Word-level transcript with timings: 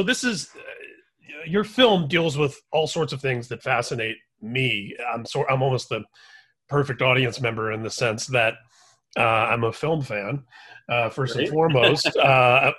so 0.00 0.04
this 0.04 0.24
is 0.24 0.48
uh, 0.56 1.44
your 1.44 1.62
film 1.62 2.08
deals 2.08 2.38
with 2.38 2.58
all 2.72 2.86
sorts 2.86 3.12
of 3.12 3.20
things 3.20 3.48
that 3.48 3.62
fascinate 3.62 4.16
me. 4.40 4.96
I'm 5.12 5.26
sort 5.26 5.48
I'm 5.50 5.62
almost 5.62 5.90
the 5.90 6.04
perfect 6.70 7.02
audience 7.02 7.38
member 7.38 7.72
in 7.72 7.82
the 7.82 7.90
sense 7.90 8.26
that 8.28 8.54
uh, 9.18 9.20
I'm 9.20 9.64
a 9.64 9.72
film 9.74 10.00
fan 10.00 10.44
uh, 10.88 11.10
first 11.10 11.36
and 11.36 11.48
foremost, 11.50 12.16
uh, 12.16 12.72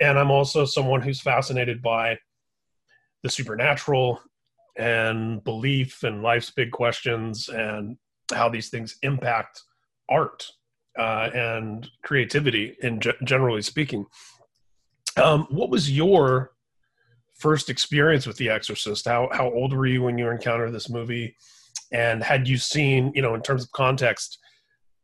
and 0.00 0.18
I'm 0.18 0.30
also 0.30 0.64
someone 0.64 1.02
who's 1.02 1.20
fascinated 1.20 1.82
by 1.82 2.16
the 3.22 3.28
supernatural 3.28 4.22
and 4.78 5.44
belief 5.44 6.04
and 6.04 6.22
life's 6.22 6.52
big 6.52 6.70
questions 6.70 7.50
and 7.50 7.98
how 8.32 8.48
these 8.48 8.70
things 8.70 8.96
impact 9.02 9.60
art 10.08 10.46
uh, 10.98 11.28
and 11.34 11.90
creativity 12.02 12.78
in 12.80 12.98
ge- 12.98 13.20
generally 13.24 13.60
speaking 13.60 14.06
um, 15.16 15.46
what 15.50 15.68
was 15.68 15.90
your 15.90 16.52
first 17.42 17.68
experience 17.68 18.24
with 18.26 18.36
the 18.36 18.48
exorcist? 18.48 19.06
How, 19.06 19.28
how 19.32 19.50
old 19.50 19.72
were 19.74 19.86
you 19.86 20.02
when 20.02 20.16
you 20.16 20.30
encountered 20.30 20.72
this 20.72 20.88
movie? 20.88 21.36
And 21.92 22.22
had 22.22 22.48
you 22.48 22.56
seen 22.56 23.12
you 23.14 23.22
know 23.22 23.34
in 23.34 23.42
terms 23.42 23.64
of 23.64 23.72
context 23.72 24.38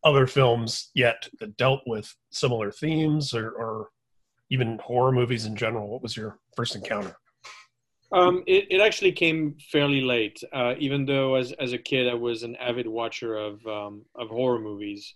other 0.04 0.26
films 0.26 0.90
yet 0.94 1.28
that 1.40 1.56
dealt 1.56 1.80
with 1.86 2.14
similar 2.30 2.70
themes 2.70 3.34
or, 3.34 3.50
or 3.50 3.88
even 4.50 4.78
horror 4.78 5.12
movies 5.12 5.44
in 5.44 5.56
general? 5.56 5.90
What 5.90 6.02
was 6.02 6.16
your 6.16 6.38
first 6.56 6.76
encounter? 6.76 7.16
Um, 8.10 8.42
it, 8.46 8.66
it 8.70 8.80
actually 8.80 9.12
came 9.12 9.56
fairly 9.70 10.00
late. 10.00 10.38
Uh, 10.52 10.74
even 10.78 11.04
though 11.04 11.34
as, 11.34 11.52
as 11.60 11.72
a 11.72 11.78
kid 11.78 12.08
I 12.08 12.14
was 12.14 12.42
an 12.42 12.56
avid 12.56 12.86
watcher 12.86 13.36
of 13.36 13.66
um, 13.66 14.04
of 14.14 14.28
horror 14.28 14.60
movies, 14.60 15.12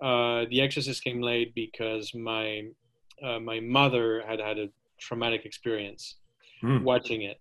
uh, 0.00 0.46
The 0.48 0.60
Exorcist 0.62 1.04
came 1.04 1.20
late 1.20 1.54
because 1.54 2.14
my 2.14 2.62
uh, 3.22 3.40
my 3.40 3.60
mother 3.60 4.22
had 4.26 4.40
had 4.40 4.58
a 4.58 4.68
traumatic 4.98 5.44
experience 5.44 6.16
mm. 6.62 6.82
watching 6.82 7.22
it, 7.22 7.40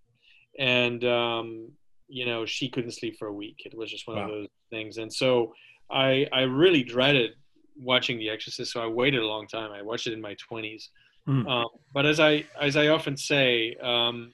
and 0.58 1.04
um, 1.06 1.72
you 2.08 2.26
know 2.26 2.46
she 2.46 2.70
couldn't 2.70 2.92
sleep 2.92 3.18
for 3.18 3.28
a 3.28 3.34
week. 3.34 3.58
It 3.66 3.76
was 3.78 3.92
just 3.92 4.08
one 4.08 4.18
wow. 4.18 4.24
of 4.24 4.30
those 4.30 4.48
things, 4.70 4.98
and 4.98 5.12
so 5.12 5.54
I 5.90 6.28
I 6.32 6.42
really 6.42 6.84
dreaded 6.84 7.32
watching 7.78 8.18
The 8.18 8.30
Exorcist. 8.30 8.74
So 8.74 8.82
I 8.82 8.88
waited 8.88 9.22
a 9.22 9.28
long 9.28 9.48
time. 9.48 9.72
I 9.72 9.82
watched 9.82 10.08
it 10.08 10.14
in 10.14 10.22
my 10.22 10.36
twenties. 10.36 10.90
Mm. 11.28 11.48
Um, 11.50 11.68
but 11.94 12.06
as 12.06 12.20
I 12.20 12.46
as 12.60 12.76
I 12.76 12.88
often 12.88 13.18
say, 13.18 13.76
um, 13.82 14.32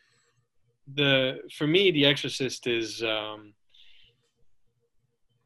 the 0.93 1.39
for 1.57 1.67
me, 1.67 1.91
The 1.91 2.05
Exorcist 2.05 2.67
is 2.67 3.03
um, 3.03 3.53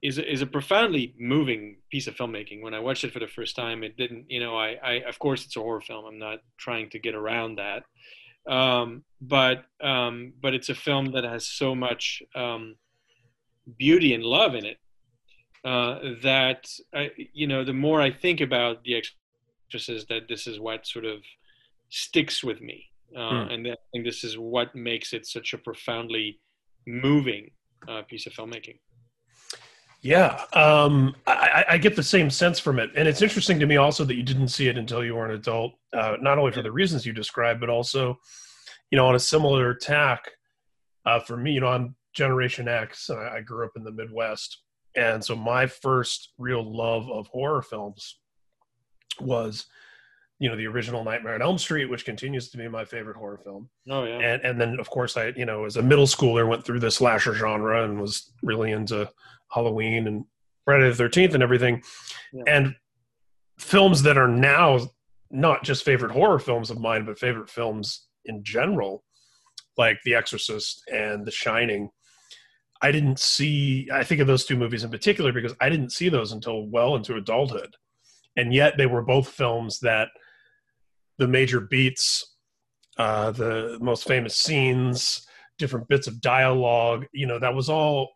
is 0.01 0.17
is 0.17 0.41
a 0.41 0.45
profoundly 0.45 1.13
moving 1.19 1.77
piece 1.91 2.07
of 2.07 2.15
filmmaking. 2.15 2.61
When 2.61 2.73
I 2.73 2.79
watched 2.79 3.03
it 3.03 3.11
for 3.11 3.19
the 3.19 3.27
first 3.27 3.55
time, 3.55 3.83
it 3.83 3.97
didn't, 3.97 4.25
you 4.29 4.39
know, 4.39 4.57
I, 4.57 4.77
I 4.83 4.91
of 5.07 5.19
course 5.19 5.45
it's 5.45 5.55
a 5.57 5.59
horror 5.59 5.81
film. 5.81 6.05
I'm 6.05 6.19
not 6.19 6.39
trying 6.57 6.89
to 6.91 6.99
get 6.99 7.15
around 7.15 7.57
that, 7.57 7.83
um, 8.47 9.03
but 9.21 9.65
um, 9.81 10.33
but 10.41 10.53
it's 10.53 10.69
a 10.69 10.75
film 10.75 11.11
that 11.11 11.23
has 11.23 11.47
so 11.47 11.75
much 11.75 12.23
um, 12.35 12.75
beauty 13.77 14.13
and 14.13 14.23
love 14.23 14.55
in 14.55 14.65
it 14.65 14.77
uh, 15.65 15.99
that 16.23 16.67
I, 16.93 17.11
you 17.33 17.47
know, 17.47 17.63
the 17.63 17.73
more 17.73 18.01
I 18.01 18.11
think 18.11 18.41
about 18.41 18.83
The 18.83 19.01
Exorcist, 19.67 20.07
that 20.09 20.27
this 20.27 20.47
is 20.47 20.59
what 20.59 20.87
sort 20.87 21.05
of 21.05 21.19
sticks 21.89 22.43
with 22.43 22.61
me 22.61 22.89
uh, 23.15 23.45
hmm. 23.45 23.51
and 23.51 23.67
I 23.67 23.75
think 23.91 24.05
this 24.05 24.23
is 24.23 24.37
what 24.37 24.75
makes 24.75 25.13
it 25.13 25.25
such 25.25 25.53
a 25.53 25.57
profoundly 25.57 26.39
moving 26.85 27.51
uh, 27.87 28.03
piece 28.03 28.27
of 28.27 28.33
filmmaking. 28.33 28.79
Yeah, 30.01 30.41
um, 30.53 31.13
I, 31.27 31.65
I, 31.71 31.77
get 31.77 31.97
the 31.97 32.03
same 32.03 32.29
sense 32.29 32.57
from 32.57 32.79
it, 32.79 32.89
and 32.95 33.05
it's 33.05 33.21
interesting 33.21 33.59
to 33.59 33.65
me 33.65 33.75
also 33.75 34.05
that 34.05 34.15
you 34.15 34.23
didn't 34.23 34.47
see 34.47 34.69
it 34.69 34.77
until 34.77 35.03
you 35.03 35.15
were 35.15 35.25
an 35.25 35.31
adult. 35.31 35.73
Uh, 35.91 36.15
not 36.21 36.37
only 36.37 36.53
for 36.53 36.61
the 36.61 36.71
reasons 36.71 37.05
you 37.05 37.11
described, 37.11 37.59
but 37.59 37.69
also, 37.69 38.17
you 38.91 38.95
know, 38.95 39.05
on 39.05 39.15
a 39.15 39.19
similar 39.19 39.73
tack. 39.73 40.31
Uh, 41.05 41.19
for 41.19 41.35
me, 41.35 41.51
you 41.51 41.59
know, 41.59 41.67
I'm 41.67 41.95
Generation 42.13 42.69
X. 42.69 43.09
I, 43.09 43.37
I 43.37 43.41
grew 43.41 43.65
up 43.65 43.73
in 43.75 43.83
the 43.83 43.91
Midwest, 43.91 44.61
and 44.95 45.23
so 45.23 45.35
my 45.35 45.67
first 45.67 46.31
real 46.37 46.63
love 46.63 47.09
of 47.09 47.27
horror 47.27 47.61
films 47.61 48.19
was 49.19 49.65
you 50.39 50.47
know 50.49 50.55
the 50.55 50.67
original 50.67 51.03
Nightmare 51.03 51.35
on 51.35 51.41
Elm 51.41 51.57
Street, 51.57 51.89
which 51.89 52.05
continues 52.05 52.49
to 52.49 52.57
be 52.57 52.67
my 52.69 52.85
favorite 52.85 53.17
horror 53.17 53.39
film. 53.43 53.69
Oh 53.89 54.05
yeah. 54.05 54.19
And 54.19 54.41
and 54.43 54.61
then 54.61 54.79
of 54.79 54.89
course 54.89 55.17
I 55.17 55.33
you 55.35 55.45
know 55.45 55.65
as 55.65 55.75
a 55.75 55.81
middle 55.81 56.05
schooler 56.05 56.47
went 56.47 56.65
through 56.65 56.79
the 56.79 56.89
slasher 56.89 57.33
genre 57.33 57.83
and 57.83 57.99
was 57.99 58.31
really 58.41 58.71
into 58.71 59.09
Halloween 59.51 60.07
and 60.07 60.25
Friday 60.65 60.89
the 60.89 60.95
Thirteenth 60.95 61.33
and 61.33 61.43
everything, 61.43 61.81
yeah. 62.33 62.43
and 62.47 62.75
films 63.57 64.03
that 64.03 64.17
are 64.17 64.27
now 64.27 64.79
not 65.31 65.63
just 65.63 65.83
favorite 65.83 66.11
horror 66.11 66.39
films 66.39 66.69
of 66.69 66.79
mine, 66.79 67.05
but 67.05 67.19
favorite 67.19 67.49
films 67.49 68.07
in 68.25 68.43
general, 68.43 69.03
like 69.77 69.99
The 70.03 70.15
Exorcist 70.15 70.83
and 70.91 71.25
The 71.25 71.31
Shining. 71.31 71.89
I 72.81 72.91
didn't 72.91 73.19
see. 73.19 73.89
I 73.91 74.03
think 74.03 74.21
of 74.21 74.27
those 74.27 74.45
two 74.45 74.55
movies 74.55 74.83
in 74.83 74.89
particular 74.89 75.33
because 75.33 75.53
I 75.59 75.69
didn't 75.69 75.91
see 75.91 76.09
those 76.09 76.31
until 76.31 76.67
well 76.67 76.95
into 76.95 77.15
adulthood, 77.15 77.75
and 78.37 78.53
yet 78.53 78.75
they 78.77 78.85
were 78.85 79.01
both 79.01 79.27
films 79.27 79.79
that 79.79 80.09
the 81.17 81.27
major 81.27 81.59
beats, 81.59 82.35
uh, 82.97 83.31
the 83.31 83.77
most 83.81 84.07
famous 84.07 84.37
scenes, 84.37 85.27
different 85.57 85.89
bits 85.89 86.07
of 86.07 86.21
dialogue. 86.21 87.05
You 87.11 87.27
know, 87.27 87.39
that 87.39 87.53
was 87.53 87.69
all. 87.69 88.11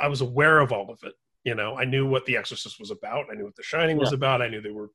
I 0.00 0.08
was 0.08 0.20
aware 0.20 0.60
of 0.60 0.72
all 0.72 0.90
of 0.90 1.00
it. 1.04 1.14
You 1.44 1.54
know, 1.54 1.76
I 1.76 1.84
knew 1.84 2.06
what 2.08 2.24
The 2.24 2.36
Exorcist 2.36 2.80
was 2.80 2.90
about. 2.90 3.26
I 3.30 3.34
knew 3.34 3.44
what 3.44 3.56
The 3.56 3.62
Shining 3.62 3.98
was 3.98 4.12
about. 4.12 4.40
I 4.40 4.48
knew 4.48 4.60
they 4.60 4.70
were. 4.70 4.90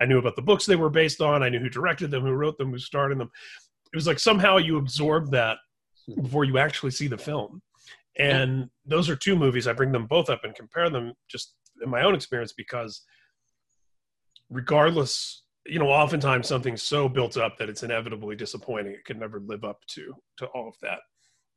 I 0.00 0.06
knew 0.06 0.18
about 0.18 0.34
the 0.34 0.42
books 0.42 0.64
they 0.64 0.76
were 0.76 0.88
based 0.88 1.20
on. 1.20 1.42
I 1.42 1.50
knew 1.50 1.58
who 1.58 1.68
directed 1.68 2.10
them, 2.10 2.22
who 2.22 2.32
wrote 2.32 2.56
them, 2.56 2.70
who 2.70 2.78
starred 2.78 3.12
in 3.12 3.18
them. 3.18 3.30
It 3.92 3.96
was 3.96 4.06
like 4.06 4.18
somehow 4.18 4.56
you 4.56 4.78
absorb 4.78 5.30
that 5.32 5.58
before 6.22 6.44
you 6.44 6.56
actually 6.56 6.92
see 6.92 7.06
the 7.06 7.18
film. 7.18 7.60
And 8.18 8.60
yeah. 8.60 8.66
those 8.86 9.10
are 9.10 9.16
two 9.16 9.36
movies. 9.36 9.66
I 9.66 9.74
bring 9.74 9.92
them 9.92 10.06
both 10.06 10.30
up 10.30 10.44
and 10.44 10.54
compare 10.54 10.88
them 10.88 11.12
just 11.28 11.54
in 11.82 11.90
my 11.90 12.02
own 12.02 12.14
experience 12.14 12.52
because 12.52 13.02
regardless 14.50 15.42
you 15.66 15.78
know 15.78 15.88
oftentimes 15.88 16.48
something's 16.48 16.82
so 16.82 17.08
built 17.08 17.36
up 17.36 17.56
that 17.56 17.68
it's 17.68 17.82
inevitably 17.82 18.34
disappointing 18.34 18.92
it 18.92 19.04
can 19.04 19.18
never 19.18 19.40
live 19.40 19.64
up 19.64 19.78
to 19.86 20.14
to 20.36 20.46
all 20.46 20.68
of 20.68 20.74
that 20.82 20.98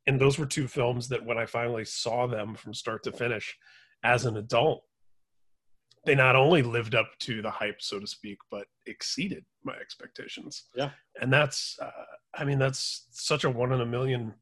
and 0.06 0.20
those 0.20 0.38
were 0.38 0.46
two 0.46 0.68
films 0.68 1.08
that 1.08 1.24
when 1.24 1.38
i 1.38 1.46
finally 1.46 1.84
saw 1.84 2.26
them 2.26 2.54
from 2.54 2.74
start 2.74 3.02
to 3.02 3.12
finish 3.12 3.56
as 4.02 4.24
an 4.24 4.36
adult 4.36 4.84
they 6.06 6.14
not 6.14 6.36
only 6.36 6.62
lived 6.62 6.94
up 6.94 7.10
to 7.18 7.42
the 7.42 7.50
hype 7.50 7.80
so 7.80 7.98
to 7.98 8.06
speak 8.06 8.38
but 8.50 8.66
exceeded 8.86 9.44
my 9.64 9.74
expectations. 9.74 10.64
Yeah. 10.74 10.90
And 11.20 11.32
that's 11.32 11.76
uh, 11.80 11.90
i 12.34 12.44
mean 12.44 12.58
that's 12.58 13.06
such 13.12 13.44
a 13.44 13.50
one 13.50 13.72
in 13.72 13.80
a 13.80 13.86
million 13.86 14.34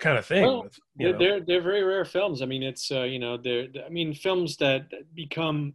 kind 0.00 0.16
of 0.16 0.24
thing 0.24 0.44
well, 0.44 0.62
with, 0.62 0.78
they're, 0.96 1.18
they're, 1.18 1.40
they're 1.40 1.62
very 1.62 1.82
rare 1.82 2.04
films. 2.04 2.42
I 2.42 2.46
mean 2.46 2.62
it's 2.62 2.90
uh, 2.90 3.02
you 3.02 3.18
know 3.18 3.36
they're 3.36 3.66
i 3.84 3.88
mean 3.88 4.14
films 4.14 4.56
that 4.58 4.86
become 5.14 5.74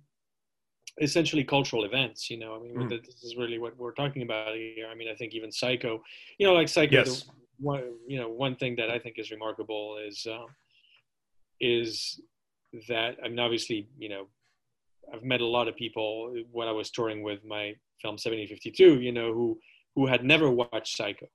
essentially 1.02 1.44
cultural 1.44 1.86
events 1.86 2.30
you 2.30 2.38
know. 2.38 2.56
I 2.56 2.60
mean 2.60 2.76
mm. 2.76 3.06
this 3.06 3.24
is 3.24 3.36
really 3.38 3.60
what 3.60 3.78
we're 3.78 3.94
talking 3.94 4.22
about 4.22 4.56
here. 4.56 4.88
I 4.92 4.96
mean 4.96 5.10
i 5.10 5.16
think 5.16 5.34
even 5.34 5.52
psycho 5.52 6.02
you 6.38 6.48
know 6.48 6.54
like 6.54 6.70
psycho 6.70 6.98
yes. 6.98 7.26
One 7.60 7.84
you 8.08 8.20
know 8.20 8.30
one 8.30 8.56
thing 8.56 8.76
that 8.76 8.90
i 8.90 8.98
think 8.98 9.18
is 9.18 9.32
remarkable 9.32 9.98
is 9.98 10.26
um, 10.30 10.48
is 11.60 12.20
that 12.88 13.16
i 13.24 13.28
mean 13.28 13.40
obviously 13.40 13.88
you 13.98 14.10
know 14.10 14.28
i've 15.14 15.24
met 15.24 15.42
a 15.42 15.46
lot 15.46 15.68
of 15.68 15.76
people 15.76 16.34
when 16.52 16.68
i 16.68 16.72
was 16.72 16.90
touring 16.90 17.24
with 17.24 17.44
my 17.46 17.74
film 18.02 18.14
1752 18.14 19.02
you 19.02 19.12
know 19.12 19.34
who 19.34 19.58
who 19.96 20.08
had 20.08 20.24
never 20.24 20.50
watched 20.50 20.98
psycho. 20.98 21.28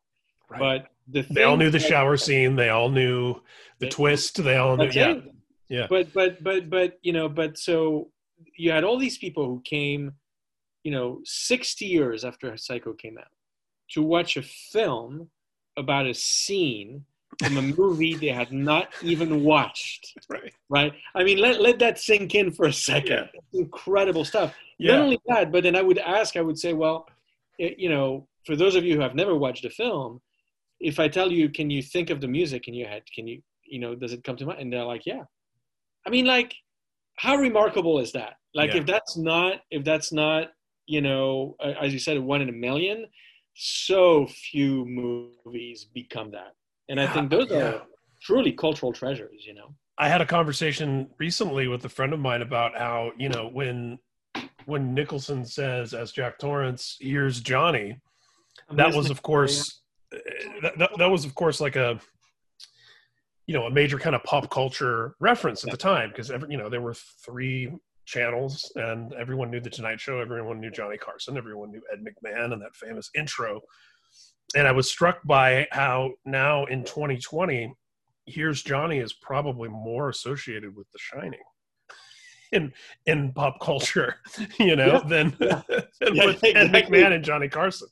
Right. 0.50 0.58
but 0.58 0.86
the 1.08 1.34
they 1.34 1.42
all 1.42 1.58
knew 1.58 1.70
the 1.70 1.78
that, 1.78 1.88
shower 1.88 2.16
scene. 2.16 2.56
They 2.56 2.70
all 2.70 2.88
knew 2.88 3.34
the 3.80 3.86
they, 3.86 3.88
twist. 3.88 4.42
They 4.42 4.56
all 4.56 4.76
knew 4.76 4.88
yeah. 4.92 5.10
it. 5.10 5.24
yeah. 5.68 5.86
But 5.90 6.12
but 6.14 6.42
but 6.42 6.70
but 6.70 6.98
you 7.02 7.12
know 7.12 7.28
but 7.28 7.58
so 7.58 8.10
you 8.56 8.70
had 8.70 8.82
all 8.82 8.98
these 8.98 9.18
people 9.18 9.44
who 9.44 9.60
came, 9.64 10.12
you 10.84 10.92
know, 10.92 11.20
60 11.24 11.84
years 11.84 12.24
after 12.24 12.56
Psycho 12.56 12.92
came 12.94 13.18
out 13.18 13.28
to 13.90 14.02
watch 14.02 14.36
a 14.36 14.42
film 14.42 15.28
about 15.78 16.06
a 16.06 16.14
scene 16.14 17.04
from 17.42 17.56
a 17.56 17.62
movie 17.78 18.14
they 18.14 18.28
had 18.28 18.52
not 18.52 18.88
even 19.02 19.44
watched. 19.44 20.14
Right. 20.28 20.52
Right. 20.68 20.92
I 21.14 21.24
mean, 21.24 21.38
let, 21.38 21.60
let 21.60 21.78
that 21.78 21.98
sink 21.98 22.34
in 22.34 22.50
for 22.50 22.66
a 22.66 22.72
second. 22.72 23.28
Yeah. 23.52 23.60
Incredible 23.60 24.24
stuff. 24.24 24.54
Yeah. 24.78 24.92
Not 24.92 25.02
only 25.02 25.20
that, 25.26 25.52
but 25.52 25.62
then 25.62 25.76
I 25.76 25.82
would 25.82 25.98
ask, 25.98 26.36
I 26.36 26.42
would 26.42 26.58
say, 26.58 26.72
well, 26.72 27.06
it, 27.58 27.78
you 27.78 27.88
know, 27.88 28.26
for 28.44 28.56
those 28.56 28.76
of 28.76 28.84
you 28.84 28.96
who 28.96 29.00
have 29.00 29.14
never 29.14 29.34
watched 29.34 29.64
a 29.64 29.70
film, 29.70 30.20
if 30.80 31.00
I 31.00 31.08
tell 31.08 31.32
you, 31.32 31.48
can 31.48 31.70
you 31.70 31.82
think 31.82 32.10
of 32.10 32.20
the 32.20 32.28
music 32.28 32.68
in 32.68 32.74
your 32.74 32.88
head? 32.88 33.02
Can 33.14 33.26
you, 33.26 33.42
you 33.64 33.80
know, 33.80 33.94
does 33.94 34.12
it 34.12 34.24
come 34.24 34.36
to 34.36 34.46
mind? 34.46 34.60
And 34.60 34.72
they're 34.72 34.84
like, 34.84 35.06
yeah. 35.06 35.22
I 36.06 36.10
mean, 36.10 36.24
like, 36.24 36.54
how 37.16 37.36
remarkable 37.36 37.98
is 37.98 38.12
that? 38.12 38.34
Like 38.54 38.72
yeah. 38.72 38.80
if 38.80 38.86
that's 38.86 39.16
not 39.16 39.60
if 39.70 39.84
that's 39.84 40.12
not 40.12 40.48
you 40.86 41.00
know 41.00 41.56
as 41.80 41.92
you 41.92 41.98
said 41.98 42.18
one 42.18 42.40
in 42.40 42.48
a 42.48 42.52
million, 42.52 43.06
so 43.60 44.26
few 44.28 44.84
movies 44.84 45.86
become 45.92 46.30
that, 46.30 46.54
and 46.88 47.00
I 47.00 47.06
think 47.08 47.32
ah, 47.32 47.36
those 47.36 47.50
yeah. 47.50 47.56
are 47.56 47.82
truly 48.22 48.52
cultural 48.52 48.92
treasures. 48.92 49.44
You 49.44 49.54
know. 49.54 49.74
I 49.98 50.08
had 50.08 50.20
a 50.20 50.26
conversation 50.26 51.10
recently 51.18 51.66
with 51.66 51.84
a 51.84 51.88
friend 51.88 52.12
of 52.12 52.20
mine 52.20 52.42
about 52.42 52.78
how 52.78 53.10
you 53.18 53.28
know 53.28 53.48
when 53.52 53.98
when 54.66 54.94
Nicholson 54.94 55.44
says 55.44 55.92
as 55.92 56.12
Jack 56.12 56.38
Torrance, 56.38 56.96
"Here's 57.00 57.40
Johnny," 57.40 57.98
that 58.70 58.94
was 58.94 59.10
of 59.10 59.22
course 59.22 59.82
eh, 60.12 60.18
that, 60.62 60.78
that, 60.78 60.90
that 60.98 61.10
was 61.10 61.24
of 61.24 61.34
course 61.34 61.60
like 61.60 61.74
a 61.74 61.98
you 63.48 63.54
know 63.54 63.64
a 63.64 63.70
major 63.70 63.98
kind 63.98 64.14
of 64.14 64.22
pop 64.22 64.50
culture 64.50 65.16
reference 65.18 65.64
at 65.64 65.70
the 65.72 65.76
time 65.76 66.10
because 66.10 66.30
every 66.30 66.48
you 66.50 66.58
know 66.58 66.68
there 66.68 66.80
were 66.80 66.94
three 66.94 67.72
channels 68.08 68.72
and 68.76 69.12
everyone 69.12 69.50
knew 69.50 69.60
the 69.60 69.68
tonight 69.68 70.00
show 70.00 70.18
everyone 70.18 70.58
knew 70.58 70.70
johnny 70.70 70.96
carson 70.96 71.36
everyone 71.36 71.70
knew 71.70 71.82
ed 71.92 71.98
mcmahon 72.02 72.54
and 72.54 72.62
that 72.62 72.74
famous 72.74 73.10
intro 73.14 73.60
and 74.56 74.66
i 74.66 74.72
was 74.72 74.90
struck 74.90 75.18
by 75.24 75.66
how 75.72 76.10
now 76.24 76.64
in 76.66 76.82
2020 76.84 77.70
here's 78.24 78.62
johnny 78.62 78.98
is 78.98 79.12
probably 79.12 79.68
more 79.68 80.08
associated 80.08 80.74
with 80.74 80.90
the 80.90 80.98
shining 80.98 81.38
in 82.52 82.72
in 83.04 83.30
pop 83.34 83.60
culture 83.60 84.14
you 84.58 84.74
know 84.74 84.94
yeah. 84.94 85.08
than, 85.08 85.36
yeah. 85.40 85.62
than 86.00 86.14
yeah, 86.14 86.24
with 86.24 86.42
exactly. 86.42 86.54
ed 86.54 86.72
mcmahon 86.72 87.12
and 87.12 87.24
johnny 87.24 87.48
carson 87.48 87.88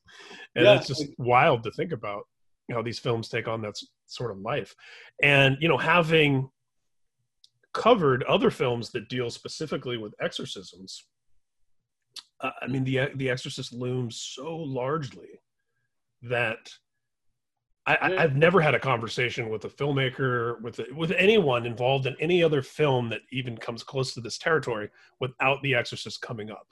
and 0.54 0.66
it's 0.66 0.86
just 0.86 1.04
wild 1.18 1.62
to 1.62 1.70
think 1.72 1.92
about 1.92 2.22
how 2.72 2.80
these 2.80 2.98
films 2.98 3.28
take 3.28 3.48
on 3.48 3.60
that 3.60 3.74
sort 4.06 4.30
of 4.30 4.38
life 4.38 4.74
and 5.22 5.58
you 5.60 5.68
know 5.68 5.76
having 5.76 6.48
covered 7.76 8.22
other 8.24 8.50
films 8.50 8.90
that 8.90 9.08
deal 9.08 9.30
specifically 9.30 9.98
with 9.98 10.14
exorcisms. 10.20 11.04
Uh, 12.40 12.50
i 12.60 12.66
mean 12.66 12.84
the 12.84 13.08
the 13.16 13.30
exorcist 13.30 13.72
looms 13.72 14.34
so 14.34 14.54
largely 14.56 15.40
that 16.22 16.68
I, 17.88 18.20
have 18.20 18.34
never 18.34 18.60
had 18.60 18.74
a 18.74 18.80
conversation 18.80 19.48
with 19.48 19.64
a 19.64 19.68
filmmaker, 19.68 20.60
with 20.60 20.80
with 20.96 21.12
anyone 21.12 21.64
involved 21.64 22.06
in 22.06 22.16
any 22.18 22.42
other 22.42 22.60
film 22.60 23.08
that 23.10 23.20
even 23.30 23.56
comes 23.56 23.84
close 23.84 24.12
to 24.14 24.20
this 24.20 24.38
territory, 24.38 24.90
without 25.20 25.62
The 25.62 25.76
Exorcist 25.76 26.20
coming 26.20 26.50
up 26.50 26.66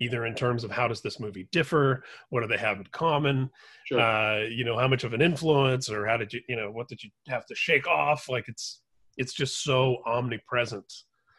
either 0.00 0.26
in 0.26 0.34
terms 0.34 0.64
of 0.64 0.70
how 0.70 0.88
does 0.88 1.02
this 1.02 1.20
movie 1.20 1.46
differ 1.52 2.02
what 2.30 2.40
do 2.40 2.46
they 2.46 2.56
have 2.56 2.78
in 2.78 2.86
common 2.90 3.50
sure. 3.86 4.00
uh, 4.00 4.40
you 4.46 4.64
know 4.64 4.78
how 4.78 4.88
much 4.88 5.04
of 5.04 5.12
an 5.12 5.20
influence 5.20 5.90
or 5.90 6.06
how 6.06 6.16
did 6.16 6.32
you 6.32 6.40
you 6.48 6.56
know 6.56 6.70
what 6.70 6.88
did 6.88 7.02
you 7.02 7.10
have 7.28 7.46
to 7.46 7.54
shake 7.54 7.86
off? 7.86 8.28
Like 8.28 8.48
it's 8.48 8.80
it's 9.16 9.32
just 9.32 9.62
so 9.62 9.98
omnipresent 10.06 10.92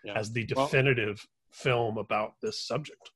yeah. 0.04 0.14
as 0.18 0.32
the 0.32 0.46
definitive 0.46 1.26
well, 1.26 1.52
film 1.52 1.98
about 1.98 2.34
this 2.42 2.66
subject 2.66 3.12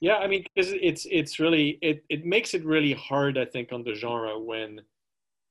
yeah 0.00 0.16
i 0.16 0.26
mean 0.26 0.44
because 0.54 0.72
it's 0.72 1.06
it's 1.10 1.38
really 1.38 1.78
it, 1.80 2.04
it 2.08 2.24
makes 2.24 2.54
it 2.54 2.64
really 2.64 2.92
hard 2.92 3.38
i 3.38 3.44
think 3.44 3.72
on 3.72 3.82
the 3.82 3.94
genre 3.94 4.38
when 4.38 4.80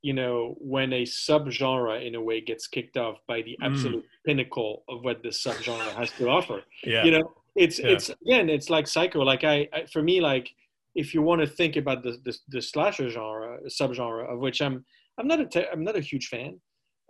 you 0.02 0.14
know 0.14 0.56
when 0.60 0.94
a 0.94 1.04
subgenre 1.04 2.06
in 2.06 2.14
a 2.16 2.22
way 2.22 2.40
gets 2.40 2.68
kicked 2.68 2.96
off 2.96 3.18
by 3.28 3.42
the 3.42 3.58
mm. 3.62 3.66
absolute 3.66 4.04
mm. 4.04 4.26
pinnacle 4.26 4.84
of 4.88 5.04
what 5.04 5.24
the 5.24 5.30
subgenre 5.30 5.94
has 5.96 6.12
to 6.12 6.30
offer 6.30 6.62
yeah. 6.84 7.04
you 7.04 7.12
know 7.12 7.32
it's 7.56 7.80
yeah. 7.80 7.88
it's 7.88 8.10
again 8.28 8.50
it's 8.50 8.70
like 8.70 8.88
psycho 8.88 9.20
like 9.22 9.44
I, 9.44 9.68
I, 9.74 9.86
for 9.92 10.04
me 10.04 10.22
like 10.22 10.50
if 10.94 11.14
you 11.14 11.22
want 11.22 11.42
to 11.42 11.48
think 11.48 11.76
about 11.76 12.04
the, 12.04 12.18
the, 12.24 12.38
the 12.50 12.62
slasher 12.62 13.10
genre 13.10 13.58
subgenre 13.68 14.32
of 14.32 14.40
which 14.40 14.62
i'm 14.62 14.86
i'm 15.18 15.28
not 15.28 15.40
a 15.40 15.48
te- 15.48 15.68
i'm 15.72 15.84
not 15.84 15.96
a 15.96 16.02
huge 16.02 16.28
fan 16.28 16.60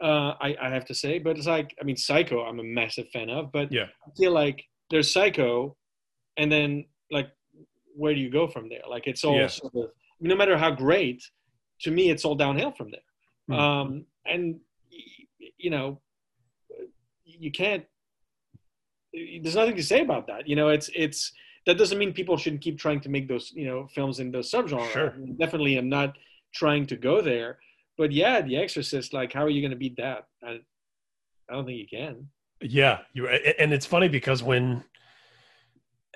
uh, 0.03 0.33
I, 0.41 0.55
I 0.61 0.69
have 0.69 0.85
to 0.85 0.93
say 0.93 1.19
but 1.19 1.37
it's 1.37 1.47
like 1.47 1.75
i 1.79 1.83
mean 1.83 1.95
psycho 1.95 2.43
i'm 2.43 2.59
a 2.59 2.63
massive 2.63 3.07
fan 3.13 3.29
of 3.29 3.51
but 3.51 3.71
yeah 3.71 3.85
i 4.05 4.11
feel 4.17 4.31
like 4.31 4.63
there's 4.89 5.11
psycho 5.11 5.75
and 6.37 6.51
then 6.51 6.85
like 7.11 7.29
where 7.95 8.13
do 8.13 8.19
you 8.19 8.29
go 8.29 8.47
from 8.47 8.67
there 8.67 8.81
like 8.89 9.07
it's 9.07 9.23
all 9.23 9.37
yeah. 9.37 9.47
sort 9.47 9.73
of 9.75 9.89
no 10.19 10.35
matter 10.35 10.57
how 10.57 10.69
great 10.69 11.23
to 11.81 11.91
me 11.91 12.09
it's 12.09 12.25
all 12.25 12.35
downhill 12.35 12.71
from 12.71 12.91
there 12.91 12.99
mm. 13.49 13.59
um 13.59 14.05
and 14.25 14.59
you 15.57 15.69
know 15.69 16.01
you 17.23 17.51
can't 17.51 17.85
there's 19.41 19.55
nothing 19.55 19.75
to 19.75 19.83
say 19.83 20.01
about 20.01 20.27
that. 20.27 20.47
You 20.47 20.55
know, 20.55 20.69
it's 20.69 20.89
it's 20.93 21.31
that 21.65 21.77
doesn't 21.77 21.97
mean 21.97 22.13
people 22.13 22.37
shouldn't 22.37 22.61
keep 22.61 22.77
trying 22.77 23.01
to 23.01 23.09
make 23.09 23.27
those 23.27 23.51
you 23.55 23.65
know 23.65 23.87
films 23.93 24.19
in 24.19 24.31
those 24.31 24.51
subgenres. 24.51 24.91
Sure. 24.91 25.11
I 25.11 25.17
mean, 25.17 25.35
definitely, 25.37 25.77
I'm 25.77 25.89
not 25.89 26.17
trying 26.53 26.85
to 26.87 26.95
go 26.95 27.21
there. 27.21 27.59
But 27.97 28.11
yeah, 28.11 28.41
The 28.41 28.57
Exorcist. 28.57 29.13
Like, 29.13 29.33
how 29.33 29.43
are 29.43 29.49
you 29.49 29.61
going 29.61 29.71
to 29.71 29.77
beat 29.77 29.97
that? 29.97 30.25
I, 30.43 30.59
I 31.49 31.53
don't 31.53 31.65
think 31.65 31.79
you 31.79 31.87
can. 31.89 32.27
Yeah, 32.61 32.99
you 33.13 33.27
and 33.27 33.73
it's 33.73 33.85
funny 33.85 34.07
because 34.07 34.41
when 34.41 34.83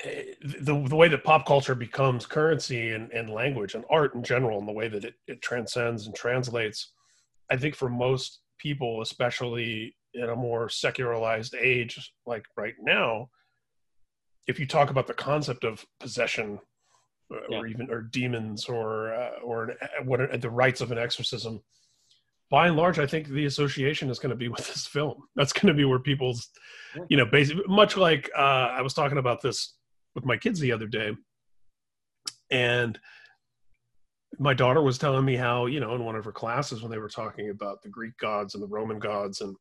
the 0.03 0.85
the 0.87 0.95
way 0.95 1.09
that 1.09 1.23
pop 1.23 1.45
culture 1.45 1.75
becomes 1.75 2.25
currency 2.25 2.91
and, 2.91 3.11
and 3.11 3.29
language 3.29 3.75
and 3.75 3.83
art 3.89 4.15
in 4.15 4.23
general, 4.23 4.57
and 4.57 4.67
the 4.67 4.73
way 4.73 4.87
that 4.87 5.03
it, 5.03 5.15
it 5.27 5.41
transcends 5.41 6.07
and 6.07 6.15
translates, 6.15 6.93
I 7.51 7.57
think 7.57 7.75
for 7.75 7.89
most 7.89 8.39
people, 8.57 9.01
especially 9.01 9.95
in 10.13 10.29
a 10.29 10.35
more 10.35 10.69
secularized 10.69 11.55
age 11.55 12.11
like 12.25 12.45
right 12.57 12.73
now 12.81 13.29
if 14.49 14.59
you 14.59 14.65
talk 14.65 14.89
about 14.89 15.05
the 15.05 15.13
concept 15.13 15.63
of 15.63 15.85
possession 15.99 16.59
yeah. 17.49 17.57
or 17.57 17.67
even 17.67 17.89
or 17.89 18.01
demons 18.01 18.65
or 18.65 19.13
uh, 19.13 19.39
or 19.43 19.65
an, 19.65 19.77
uh, 19.81 20.03
what 20.03 20.21
are 20.21 20.37
the 20.37 20.49
rites 20.49 20.81
of 20.81 20.91
an 20.91 20.97
exorcism 20.97 21.61
by 22.49 22.67
and 22.67 22.75
large 22.75 22.99
i 22.99 23.05
think 23.05 23.27
the 23.27 23.45
association 23.45 24.09
is 24.09 24.19
going 24.19 24.29
to 24.29 24.35
be 24.35 24.47
with 24.55 24.67
this 24.67 24.87
film 24.87 25.23
that's 25.35 25.53
going 25.53 25.67
to 25.67 25.73
be 25.73 25.85
where 25.85 25.99
people's 25.99 26.49
you 27.09 27.17
know 27.17 27.25
basically 27.25 27.63
much 27.67 27.97
like 27.97 28.29
uh, 28.37 28.69
i 28.71 28.81
was 28.81 28.93
talking 28.93 29.17
about 29.17 29.41
this 29.41 29.75
with 30.15 30.25
my 30.25 30.37
kids 30.37 30.59
the 30.59 30.71
other 30.71 30.87
day 30.87 31.15
and 32.51 32.99
my 34.37 34.53
daughter 34.53 34.81
was 34.81 34.97
telling 34.97 35.25
me 35.25 35.35
how 35.35 35.65
you 35.65 35.79
know 35.79 35.95
in 35.95 36.03
one 36.03 36.15
of 36.15 36.25
her 36.25 36.31
classes 36.31 36.81
when 36.81 36.91
they 36.91 36.97
were 36.97 37.09
talking 37.09 37.49
about 37.49 37.81
the 37.81 37.89
greek 37.89 38.17
gods 38.19 38.55
and 38.55 38.63
the 38.63 38.67
roman 38.67 38.99
gods 38.99 39.41
and 39.41 39.55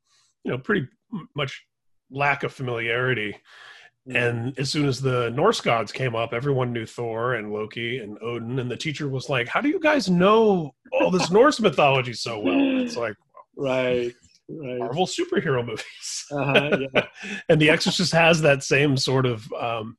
you 0.45 0.51
know 0.51 0.59
pretty 0.59 0.87
much 1.35 1.63
lack 2.11 2.43
of 2.43 2.53
familiarity. 2.53 3.37
And 4.15 4.59
as 4.59 4.71
soon 4.71 4.87
as 4.87 5.01
the 5.01 5.31
norse 5.31 5.61
gods 5.61 5.93
came 5.93 6.15
up 6.15 6.33
everyone 6.33 6.73
knew 6.73 6.87
thor 6.87 7.35
and 7.35 7.53
loki 7.53 7.99
and 7.99 8.17
odin 8.23 8.59
and 8.59 8.71
the 8.71 8.77
teacher 8.77 9.09
was 9.09 9.29
like 9.29 9.49
how 9.49 9.61
do 9.61 9.69
you 9.69 9.81
guys 9.81 10.09
know 10.09 10.73
all 10.93 11.11
this 11.11 11.31
norse 11.31 11.61
mythology 11.69 12.13
so 12.13 12.39
well? 12.39 12.55
And 12.55 12.81
it's 12.81 12.97
like 12.97 13.15
well, 13.55 13.67
right 13.67 14.15
right. 14.51 14.79
Marvel 14.79 15.07
superhero 15.07 15.65
movies. 15.65 15.85
Uh-huh, 16.31 16.79
yeah. 16.95 17.07
and 17.49 17.59
the 17.59 17.71
exorcist 17.71 18.13
has 18.13 18.43
that 18.43 18.63
same 18.63 18.99
sort 18.99 19.25
of 19.25 19.51
um, 19.59 19.97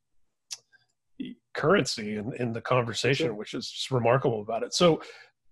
currency 1.54 2.16
in, 2.16 2.32
in 2.38 2.52
the 2.52 2.60
conversation 2.60 3.26
sure. 3.26 3.34
which 3.34 3.52
is 3.52 3.88
remarkable 3.90 4.40
about 4.40 4.62
it. 4.62 4.72
So 4.72 5.02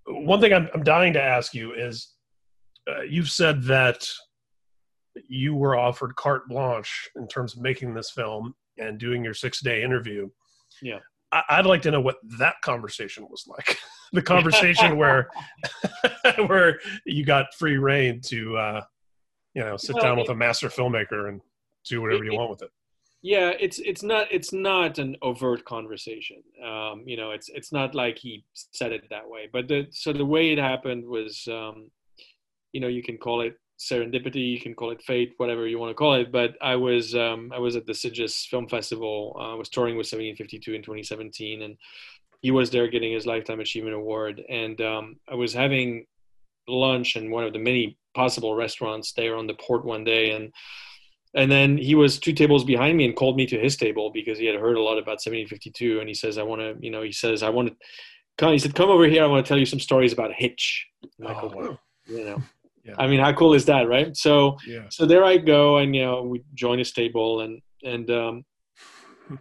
one 0.06 0.40
thing 0.40 0.52
i'm, 0.52 0.68
I'm 0.72 0.84
dying 0.84 1.12
to 1.14 1.22
ask 1.22 1.52
you 1.52 1.74
is 1.74 2.14
uh, 2.88 3.02
you've 3.02 3.30
said 3.30 3.62
that 3.64 4.08
you 5.28 5.54
were 5.54 5.76
offered 5.76 6.14
carte 6.16 6.48
blanche 6.48 7.10
in 7.16 7.26
terms 7.28 7.54
of 7.54 7.62
making 7.62 7.94
this 7.94 8.10
film 8.10 8.54
and 8.78 8.98
doing 8.98 9.24
your 9.24 9.34
six 9.34 9.60
day 9.60 9.82
interview. 9.82 10.28
Yeah. 10.82 10.98
I- 11.32 11.58
would 11.58 11.66
like 11.66 11.82
to 11.82 11.90
know 11.90 12.00
what 12.00 12.16
that 12.38 12.54
conversation 12.62 13.26
was 13.28 13.46
like. 13.46 13.78
the 14.12 14.22
conversation 14.22 14.96
where 14.96 15.28
where 16.46 16.80
you 17.04 17.24
got 17.24 17.54
free 17.54 17.76
reign 17.76 18.20
to 18.22 18.56
uh, 18.56 18.80
you 19.54 19.62
know 19.62 19.76
sit 19.76 19.94
well, 19.96 20.04
down 20.04 20.18
with 20.18 20.30
a 20.30 20.34
master 20.34 20.68
filmmaker 20.68 21.28
and 21.28 21.40
do 21.84 22.00
whatever 22.00 22.24
it, 22.24 22.32
you 22.32 22.38
want 22.38 22.50
with 22.50 22.62
it. 22.62 22.70
Yeah, 23.22 23.52
it's 23.58 23.78
it's 23.80 24.02
not 24.02 24.28
it's 24.30 24.52
not 24.52 24.98
an 24.98 25.16
overt 25.22 25.64
conversation. 25.64 26.42
Um, 26.64 27.02
you 27.04 27.16
know, 27.16 27.32
it's 27.32 27.48
it's 27.48 27.72
not 27.72 27.94
like 27.94 28.16
he 28.16 28.44
said 28.54 28.92
it 28.92 29.04
that 29.10 29.28
way. 29.28 29.48
But 29.52 29.68
the 29.68 29.88
so 29.90 30.12
the 30.12 30.24
way 30.24 30.52
it 30.52 30.58
happened 30.58 31.04
was, 31.04 31.46
um, 31.50 31.90
you 32.72 32.80
know, 32.80 32.88
you 32.88 33.02
can 33.02 33.18
call 33.18 33.40
it 33.40 33.58
serendipity 33.78 34.50
you 34.50 34.60
can 34.60 34.74
call 34.74 34.90
it 34.90 35.02
fate 35.02 35.34
whatever 35.36 35.66
you 35.66 35.78
want 35.78 35.90
to 35.90 35.94
call 35.94 36.14
it 36.14 36.32
but 36.32 36.54
i 36.60 36.74
was 36.74 37.14
um, 37.14 37.52
i 37.54 37.58
was 37.58 37.76
at 37.76 37.86
the 37.86 37.92
Sitges 37.92 38.46
film 38.46 38.68
festival 38.68 39.36
uh, 39.38 39.52
i 39.52 39.54
was 39.54 39.68
touring 39.68 39.96
with 39.96 40.06
1752 40.06 40.74
in 40.74 40.82
2017 40.82 41.62
and 41.62 41.76
he 42.40 42.50
was 42.50 42.70
there 42.70 42.88
getting 42.88 43.12
his 43.12 43.26
lifetime 43.26 43.60
achievement 43.60 43.94
award 43.94 44.42
and 44.48 44.80
um, 44.80 45.16
i 45.30 45.34
was 45.34 45.52
having 45.52 46.04
lunch 46.66 47.16
in 47.16 47.30
one 47.30 47.44
of 47.44 47.52
the 47.52 47.58
many 47.58 47.96
possible 48.14 48.54
restaurants 48.54 49.12
there 49.12 49.36
on 49.36 49.46
the 49.46 49.54
port 49.54 49.84
one 49.84 50.04
day 50.04 50.32
and 50.32 50.52
and 51.34 51.52
then 51.52 51.76
he 51.76 51.94
was 51.94 52.18
two 52.18 52.32
tables 52.32 52.64
behind 52.64 52.96
me 52.96 53.04
and 53.04 53.14
called 53.14 53.36
me 53.36 53.46
to 53.46 53.58
his 53.58 53.76
table 53.76 54.10
because 54.10 54.38
he 54.38 54.46
had 54.46 54.56
heard 54.56 54.76
a 54.76 54.82
lot 54.82 54.98
about 54.98 55.20
1752 55.20 56.00
and 56.00 56.08
he 56.08 56.14
says 56.14 56.36
i 56.36 56.42
want 56.42 56.60
to 56.60 56.74
you 56.80 56.90
know 56.90 57.02
he 57.02 57.12
says 57.12 57.42
i 57.42 57.48
want 57.48 57.68
to 57.68 57.76
come 58.36 58.52
he 58.52 58.58
said 58.58 58.74
come 58.74 58.90
over 58.90 59.06
here 59.06 59.22
i 59.22 59.26
want 59.26 59.44
to 59.44 59.48
tell 59.48 59.58
you 59.58 59.66
some 59.66 59.80
stories 59.80 60.12
about 60.12 60.32
hitch 60.32 60.86
oh, 61.24 61.52
wow. 61.54 61.78
you 62.06 62.24
know 62.24 62.42
yeah. 62.88 62.94
I 62.98 63.06
mean, 63.06 63.20
how 63.20 63.32
cool 63.32 63.54
is 63.54 63.66
that, 63.66 63.88
right? 63.88 64.16
So, 64.16 64.56
yeah. 64.66 64.86
so 64.88 65.06
there 65.06 65.24
I 65.24 65.36
go, 65.36 65.78
and 65.78 65.94
you 65.94 66.02
know, 66.02 66.22
we 66.22 66.42
join 66.54 66.78
his 66.78 66.92
table, 66.92 67.40
and 67.40 67.60
and 67.84 68.10
um, 68.10 68.44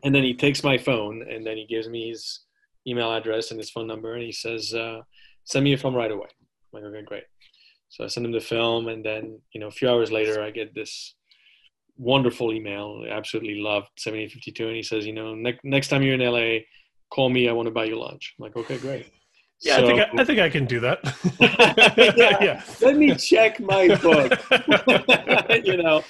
and 0.04 0.14
then 0.14 0.24
he 0.24 0.36
takes 0.36 0.64
my 0.64 0.78
phone, 0.78 1.24
and 1.30 1.46
then 1.46 1.58
he 1.58 1.66
gives 1.66 1.88
me 1.88 2.10
his 2.10 2.42
email 2.86 3.14
address 3.14 3.52
and 3.52 3.60
his 3.60 3.70
phone 3.70 3.88
number, 3.88 4.14
and 4.14 4.24
he 4.24 4.32
says, 4.32 4.74
uh, 4.74 5.02
"Send 5.46 5.64
me 5.64 5.72
your 5.72 5.80
film 5.80 5.96
right 5.96 6.12
away." 6.12 6.28
I'm 6.74 6.84
like, 6.84 6.92
okay, 6.92 7.06
great. 7.06 7.24
So 7.90 8.04
I 8.04 8.08
send 8.08 8.26
him 8.26 8.34
the 8.34 8.42
film, 8.42 8.90
and 8.90 9.04
then 9.04 9.40
you 9.54 9.62
know, 9.62 9.68
a 9.68 9.72
few 9.72 9.90
hours 9.90 10.12
later, 10.12 10.42
I 10.42 10.52
get 10.52 10.76
this 10.76 11.16
wonderful 11.98 12.54
email. 12.54 13.04
I 13.06 13.12
absolutely 13.12 13.56
loved 13.56 13.90
1752, 14.04 14.68
and 14.68 14.76
he 14.76 14.84
says, 14.84 15.06
you 15.06 15.14
know, 15.14 15.34
ne- 15.36 15.60
next 15.64 15.88
time 15.88 16.04
you're 16.04 16.16
in 16.16 16.22
LA, 16.22 16.66
call 17.10 17.30
me. 17.30 17.48
I 17.48 17.54
want 17.54 17.68
to 17.68 17.74
buy 17.74 17.86
you 17.86 18.00
lunch. 18.00 18.36
I'm 18.38 18.44
like, 18.44 18.58
okay, 18.58 18.78
great. 18.78 19.12
Yeah, 19.62 19.78
so, 19.78 19.84
I 19.84 19.88
think 19.88 20.00
I, 20.00 20.22
I, 20.22 20.26
think 20.26 20.40
I 20.40 20.50
can 20.50 20.66
do 20.66 20.80
that. 20.82 21.00
yeah. 22.18 22.38
yeah. 22.42 22.64
Let 22.82 22.96
me 22.96 23.16
check 23.16 23.60
my 23.60 23.88
book. 23.96 24.34
you 25.66 25.78
know, 25.78 26.04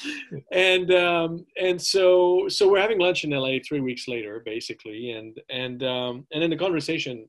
and 0.52 0.92
um, 0.94 1.46
and 1.62 1.82
so 1.82 2.50
so 2.50 2.70
we're 2.70 2.82
having 2.82 3.00
lunch 3.00 3.24
in 3.24 3.30
LA 3.30 3.60
three 3.66 3.80
weeks 3.80 4.08
later, 4.08 4.42
basically, 4.44 5.12
and 5.12 5.40
and 5.50 5.82
um, 5.84 6.28
and 6.34 6.44
then 6.44 6.50
the 6.50 6.58
conversation 6.58 7.28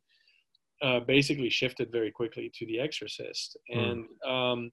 uh, 0.83 1.01
basically 1.01 1.51
shifted 1.51 1.93
very 1.93 2.11
quickly 2.11 2.51
to 2.55 2.67
The 2.67 2.81
Exorcist, 2.81 3.57
Hmm. 3.73 3.79
and 3.79 4.05
um, 4.27 4.73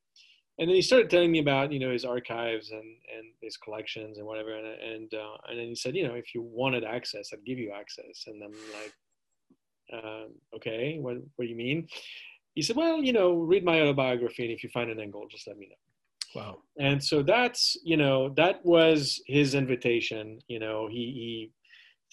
and 0.57 0.69
then 0.69 0.75
he 0.75 0.81
started 0.81 1.11
telling 1.11 1.31
me 1.31 1.39
about 1.39 1.71
you 1.71 1.79
know 1.79 1.91
his 1.91 2.05
archives 2.05 2.71
and 2.71 2.81
and 2.81 3.33
his 3.41 3.57
collections 3.57 4.17
and 4.17 4.25
whatever, 4.25 4.55
and 4.55 4.65
and 4.65 5.13
uh, 5.13 5.37
and 5.47 5.59
then 5.59 5.67
he 5.67 5.75
said, 5.75 5.95
you 5.95 6.07
know, 6.07 6.15
if 6.15 6.33
you 6.33 6.41
wanted 6.41 6.83
access, 6.83 7.29
I'd 7.33 7.45
give 7.45 7.59
you 7.59 7.71
access, 7.71 8.23
and 8.25 8.43
I'm 8.43 8.51
like, 8.51 8.93
um, 9.94 10.27
okay, 10.56 10.98
what 11.00 11.18
what 11.36 11.46
do 11.46 11.50
you 11.50 11.56
mean? 11.56 11.88
He 12.54 12.62
said, 12.62 12.75
well, 12.77 13.04
you 13.04 13.12
know, 13.13 13.34
read 13.34 13.65
my 13.65 13.82
autobiography, 13.82 14.44
and 14.44 14.51
if 14.54 14.63
you 14.63 14.70
find 14.70 14.89
an 14.89 15.00
angle, 15.00 15.27
just 15.30 15.48
let 15.48 15.58
me 15.58 15.68
know 15.68 15.75
Wow. 16.36 16.58
and 16.77 17.01
so 17.01 17.24
that's 17.24 17.77
you 17.84 17.96
know 17.96 18.30
that 18.36 18.63
was 18.65 19.22
his 19.25 19.56
invitation 19.56 20.39
you 20.50 20.60
know 20.60 20.88
he 20.88 20.96
he 20.96 21.51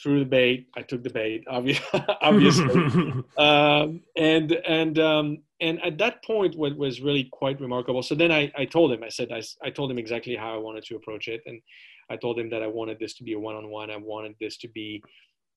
threw 0.01 0.21
the 0.21 0.25
bait 0.25 0.69
i 0.77 0.83
took 0.83 1.03
the 1.03 1.11
bait 1.11 1.43
obviously, 1.51 1.85
obviously. 2.23 2.65
um, 3.39 4.01
and 4.17 4.53
and 4.65 4.99
um, 5.01 5.39
and 5.61 5.83
at 5.85 5.99
that 5.99 6.23
point 6.25 6.57
what 6.57 6.77
was 6.77 7.01
really 7.01 7.25
quite 7.33 7.61
remarkable 7.61 8.01
so 8.03 8.15
then 8.15 8.31
i 8.31 8.51
i 8.57 8.65
told 8.65 8.93
him 8.93 9.03
i 9.03 9.09
said 9.09 9.33
I, 9.33 9.43
I 9.61 9.71
told 9.71 9.91
him 9.91 9.99
exactly 9.99 10.37
how 10.37 10.55
i 10.55 10.59
wanted 10.59 10.85
to 10.85 10.95
approach 10.97 11.27
it 11.27 11.43
and 11.47 11.61
i 12.09 12.15
told 12.17 12.39
him 12.39 12.49
that 12.51 12.63
i 12.63 12.69
wanted 12.69 13.01
this 13.01 13.15
to 13.15 13.25
be 13.25 13.33
a 13.33 13.41
one-on-one 13.41 13.91
i 13.91 13.97
wanted 13.97 14.37
this 14.41 14.57
to 14.59 14.69
be 14.69 15.03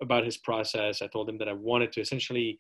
about 0.02 0.26
his 0.26 0.38
process 0.38 1.02
i 1.02 1.08
told 1.08 1.28
him 1.30 1.38
that 1.38 1.48
i 1.48 1.54
wanted 1.54 1.92
to 1.92 2.02
essentially 2.02 2.58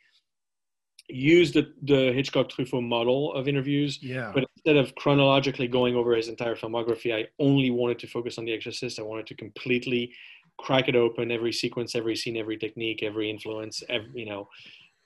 use 1.07 1.51
the 1.51 1.71
the 1.83 2.11
hitchcock 2.13 2.49
truffaut 2.49 2.83
model 2.83 3.33
of 3.33 3.47
interviews 3.47 3.99
yeah. 4.01 4.31
but 4.33 4.45
instead 4.65 4.83
of 4.83 4.95
chronologically 4.95 5.67
going 5.67 5.95
over 5.95 6.15
his 6.15 6.27
entire 6.27 6.55
filmography, 6.55 7.13
I 7.13 7.27
only 7.39 7.69
wanted 7.69 7.99
to 7.99 8.07
focus 8.07 8.39
on 8.39 8.45
The 8.45 8.53
Exorcist. 8.53 8.97
I 8.97 9.03
wanted 9.03 9.27
to 9.27 9.35
completely 9.35 10.11
crack 10.57 10.87
it 10.87 10.95
open, 10.95 11.31
every 11.31 11.53
sequence, 11.53 11.93
every 11.93 12.15
scene, 12.15 12.35
every 12.35 12.57
technique, 12.57 13.03
every 13.03 13.29
influence, 13.29 13.83
every, 13.89 14.09
you 14.15 14.25
know, 14.25 14.47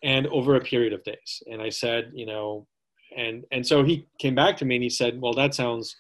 and 0.02 0.28
over 0.28 0.56
a 0.56 0.62
period 0.62 0.94
of 0.94 1.04
days. 1.04 1.44
And 1.52 1.62
I 1.62 1.70
said, 1.70 2.12
you 2.14 2.26
know, 2.26 2.68
and 3.18 3.44
and 3.52 3.66
so 3.66 3.84
he 3.84 4.08
came 4.20 4.36
back 4.36 4.56
to 4.58 4.66
me 4.66 4.76
and 4.76 4.84
he 4.84 4.90
said, 4.90 5.20
well, 5.20 5.34
that 5.34 5.54
sounds 5.54 5.98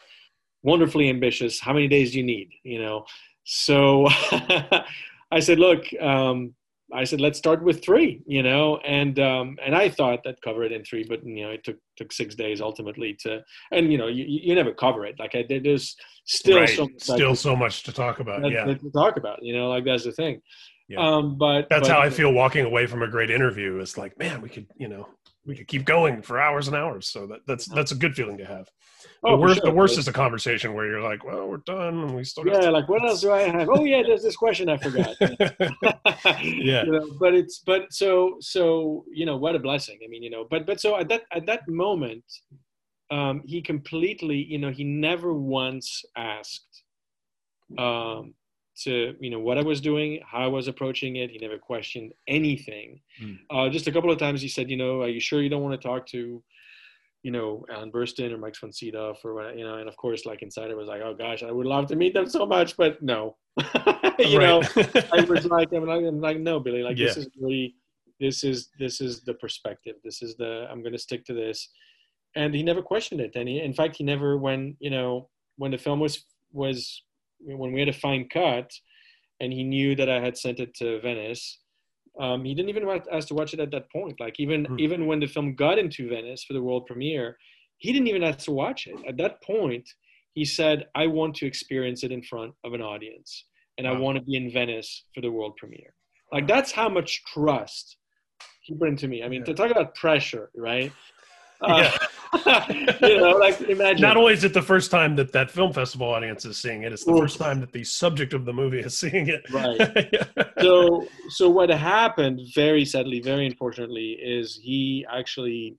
wonderfully 0.63 1.09
ambitious. 1.09 1.59
How 1.59 1.73
many 1.73 1.89
days 1.89 2.11
do 2.11 2.19
you 2.19 2.23
need? 2.23 2.49
You 2.63 2.81
know, 2.81 3.05
so 3.43 4.07
I 5.31 5.39
said, 5.39 5.59
look. 5.59 5.83
Um, 5.99 6.53
I 6.91 7.03
said, 7.03 7.21
let's 7.21 7.37
start 7.37 7.63
with 7.63 7.83
three, 7.83 8.23
you 8.25 8.41
know, 8.41 8.77
and 8.77 9.19
um, 9.19 9.57
and 9.63 9.75
I 9.75 9.89
thought 9.89 10.23
that 10.23 10.41
cover 10.41 10.63
it 10.63 10.71
in 10.71 10.83
three, 10.83 11.03
but 11.03 11.23
you 11.23 11.43
know, 11.43 11.51
it 11.51 11.63
took 11.63 11.77
took 11.97 12.11
six 12.11 12.33
days 12.33 12.61
ultimately 12.61 13.15
to, 13.21 13.43
and 13.71 13.91
you 13.91 13.97
know, 13.99 14.07
you, 14.07 14.25
you 14.27 14.55
never 14.55 14.73
cover 14.73 15.05
it. 15.05 15.19
Like 15.19 15.35
I 15.35 15.45
there's 15.47 15.95
still 16.25 16.57
right. 16.57 16.69
so 16.69 16.83
much 16.85 17.01
still 17.01 17.29
like, 17.29 17.37
so 17.37 17.55
much 17.55 17.83
to 17.83 17.91
talk 17.91 18.19
about. 18.19 18.41
that- 18.41 18.51
yeah. 18.51 18.65
that 18.65 18.81
to 18.81 18.89
talk 18.91 19.17
about, 19.17 19.43
you 19.43 19.53
know, 19.55 19.69
like 19.69 19.85
that's 19.85 20.03
the 20.03 20.11
thing. 20.11 20.41
Yeah. 20.87 20.97
Um, 21.07 21.37
but 21.37 21.67
That's 21.69 21.87
but- 21.87 21.95
how 21.95 22.01
I 22.01 22.09
feel 22.09 22.33
walking 22.33 22.65
away 22.65 22.87
from 22.87 23.03
a 23.03 23.07
great 23.07 23.29
interview. 23.29 23.77
It's 23.77 23.95
like, 23.95 24.17
man, 24.17 24.41
we 24.41 24.49
could, 24.49 24.65
you 24.75 24.87
know, 24.87 25.07
we 25.49 25.55
could 25.55 25.67
keep 25.67 25.83
going 25.83 26.21
for 26.21 26.39
hours 26.39 26.67
and 26.67 26.77
hours. 26.77 27.09
So 27.09 27.25
that, 27.25 27.39
that's 27.47 27.65
that's 27.65 27.91
a 27.91 27.95
good 27.95 28.15
feeling 28.15 28.37
to 28.37 28.45
have. 28.45 28.69
Oh, 29.23 29.31
the 29.31 29.41
worst, 29.41 29.55
sure. 29.55 29.65
the 29.65 29.75
worst 29.75 29.97
is 29.97 30.07
a 30.07 30.13
conversation 30.13 30.75
where 30.75 30.85
you're 30.85 31.01
like, 31.01 31.25
well, 31.25 31.47
we're 31.47 31.57
done, 31.57 32.01
and 32.03 32.15
we 32.15 32.23
still 32.23 32.43
got. 32.43 32.61
Yeah, 32.61 32.69
like 32.69 32.87
what 32.87 33.03
else 33.03 33.21
do 33.21 33.31
I 33.31 33.41
have? 33.41 33.67
Oh 33.67 33.83
yeah, 33.83 34.03
there's 34.05 34.21
this 34.21 34.35
question 34.35 34.69
I 34.69 34.77
forgot. 34.77 35.15
Yeah. 36.43 36.83
You 36.85 36.91
know, 36.91 37.09
but 37.19 37.33
it's 37.33 37.59
but 37.65 37.91
so 37.91 38.37
so 38.39 39.05
you 39.11 39.25
know 39.25 39.37
what 39.37 39.55
a 39.55 39.59
blessing. 39.59 39.97
I 40.05 40.07
mean, 40.07 40.21
you 40.21 40.29
know, 40.29 40.45
but 40.49 40.67
but 40.67 40.79
so 40.79 40.97
at 40.97 41.09
that 41.09 41.23
at 41.33 41.47
that 41.47 41.67
moment, 41.67 42.23
um, 43.09 43.41
he 43.43 43.59
completely 43.61 44.37
you 44.37 44.59
know 44.59 44.69
he 44.69 44.83
never 44.83 45.33
once 45.33 46.03
asked 46.15 46.83
um, 47.79 48.35
to 48.83 49.15
you 49.19 49.29
know 49.29 49.39
what 49.39 49.57
I 49.57 49.61
was 49.61 49.81
doing, 49.81 50.21
how 50.25 50.43
I 50.43 50.47
was 50.47 50.67
approaching 50.67 51.17
it. 51.17 51.31
He 51.31 51.37
never 51.37 51.57
questioned 51.57 52.13
anything. 52.27 53.01
Hmm. 53.19 53.33
Uh, 53.49 53.69
just 53.69 53.87
a 53.87 53.91
couple 53.91 54.11
of 54.11 54.17
times 54.17 54.41
he 54.41 54.47
said, 54.47 54.69
you 54.69 54.77
know, 54.77 55.01
are 55.01 55.09
you 55.09 55.19
sure 55.19 55.41
you 55.41 55.49
don't 55.49 55.63
want 55.63 55.79
to 55.79 55.87
talk 55.87 56.05
to 56.07 56.43
you 57.23 57.31
know, 57.31 57.65
Ellen 57.69 57.91
Burstyn 57.91 58.31
or 58.31 58.37
Mike 58.37 58.55
Sydow 58.55 59.13
or 59.23 59.33
what, 59.33 59.57
you 59.57 59.65
know, 59.65 59.77
and 59.77 59.89
of 59.89 59.97
course, 59.97 60.25
like 60.25 60.41
inside, 60.41 60.71
I 60.71 60.73
was 60.73 60.87
like, 60.87 61.01
oh 61.01 61.13
gosh, 61.13 61.43
I 61.43 61.51
would 61.51 61.65
love 61.65 61.87
to 61.87 61.95
meet 61.95 62.13
them 62.13 62.29
so 62.29 62.45
much, 62.45 62.77
but 62.77 63.01
no, 63.01 63.35
you 64.19 64.39
know, 64.39 64.61
I 65.13 65.25
was 65.27 65.45
like, 65.45 65.73
I'm 65.73 65.85
like, 65.85 66.03
I'm 66.05 66.21
like, 66.21 66.39
no, 66.39 66.59
Billy, 66.59 66.81
like 66.81 66.97
this 66.97 67.17
is 67.17 67.27
really, 67.37 67.75
this 68.19 68.43
is 68.43 68.69
this 68.77 69.01
is 69.01 69.21
the 69.21 69.33
perspective. 69.33 69.95
This 70.03 70.21
is 70.21 70.35
the 70.35 70.67
I'm 70.69 70.81
going 70.81 70.93
to 70.93 70.99
stick 70.99 71.25
to 71.25 71.33
this, 71.33 71.69
and 72.35 72.53
he 72.53 72.63
never 72.63 72.81
questioned 72.81 73.21
it. 73.21 73.31
And 73.35 73.47
he, 73.47 73.61
in 73.61 73.73
fact, 73.73 73.95
he 73.95 74.03
never 74.03 74.37
when 74.37 74.75
you 74.79 74.89
know 74.89 75.29
when 75.57 75.71
the 75.71 75.77
film 75.77 75.99
was 75.99 76.25
was 76.51 77.03
when 77.41 77.71
we 77.71 77.79
had 77.79 77.89
a 77.89 77.93
fine 77.93 78.27
cut, 78.29 78.71
and 79.39 79.53
he 79.53 79.63
knew 79.63 79.95
that 79.95 80.09
I 80.09 80.19
had 80.19 80.37
sent 80.37 80.59
it 80.59 80.73
to 80.75 80.99
Venice. 81.01 81.59
Um, 82.19 82.43
he 82.43 82.53
didn't 82.53 82.69
even 82.69 82.85
want 82.85 83.07
us 83.07 83.25
to 83.25 83.33
watch 83.33 83.53
it 83.53 83.59
at 83.59 83.71
that 83.71 83.89
point. 83.91 84.19
Like 84.19 84.39
even 84.39 84.65
Hmm. 84.65 84.79
even 84.79 85.05
when 85.05 85.19
the 85.19 85.27
film 85.27 85.55
got 85.55 85.79
into 85.79 86.09
Venice 86.09 86.43
for 86.43 86.53
the 86.53 86.61
world 86.61 86.85
premiere, 86.85 87.37
he 87.77 87.93
didn't 87.93 88.07
even 88.07 88.23
ask 88.23 88.39
to 88.45 88.51
watch 88.51 88.87
it. 88.87 88.97
At 89.07 89.17
that 89.17 89.41
point, 89.43 89.87
he 90.33 90.43
said, 90.45 90.87
"I 90.95 91.07
want 91.07 91.35
to 91.37 91.45
experience 91.45 92.03
it 92.03 92.11
in 92.11 92.21
front 92.23 92.53
of 92.65 92.73
an 92.73 92.81
audience, 92.81 93.45
and 93.77 93.87
I 93.87 93.93
want 93.93 94.17
to 94.17 94.23
be 94.23 94.35
in 94.35 94.51
Venice 94.51 95.05
for 95.13 95.21
the 95.21 95.31
world 95.31 95.55
premiere." 95.57 95.93
Like 96.31 96.47
that's 96.47 96.71
how 96.71 96.89
much 96.89 97.23
trust 97.25 97.97
he 98.61 98.75
put 98.75 98.89
into 98.89 99.07
me. 99.07 99.23
I 99.23 99.29
mean, 99.29 99.41
Yeah. 99.41 99.45
to 99.45 99.53
talk 99.53 99.71
about 99.71 99.95
pressure, 99.95 100.51
right? 100.55 100.91
Uh, 101.61 101.83
yeah. 101.83 101.97
you 103.01 103.17
know, 103.17 103.41
imagine. 103.67 104.01
Not 104.01 104.17
only 104.17 104.33
is 104.33 104.43
it 104.43 104.53
the 104.53 104.61
first 104.61 104.91
time 104.91 105.15
that 105.15 105.31
that 105.31 105.49
film 105.49 105.73
festival 105.73 106.09
audience 106.09 106.45
is 106.45 106.57
seeing 106.57 106.83
it, 106.83 106.93
it's 106.93 107.03
the 107.03 107.11
Oof. 107.11 107.21
first 107.21 107.39
time 107.39 107.59
that 107.59 107.71
the 107.71 107.83
subject 107.83 108.33
of 108.33 108.45
the 108.45 108.53
movie 108.53 108.79
is 108.79 108.97
seeing 108.99 109.27
it. 109.27 109.41
Right. 109.51 109.79
Yeah. 110.13 110.43
so 110.61 111.07
so 111.29 111.49
what 111.49 111.69
happened 111.69 112.41
very 112.53 112.85
sadly 112.85 113.19
very 113.19 113.45
unfortunately 113.45 114.17
is 114.21 114.59
he 114.61 115.05
actually 115.11 115.77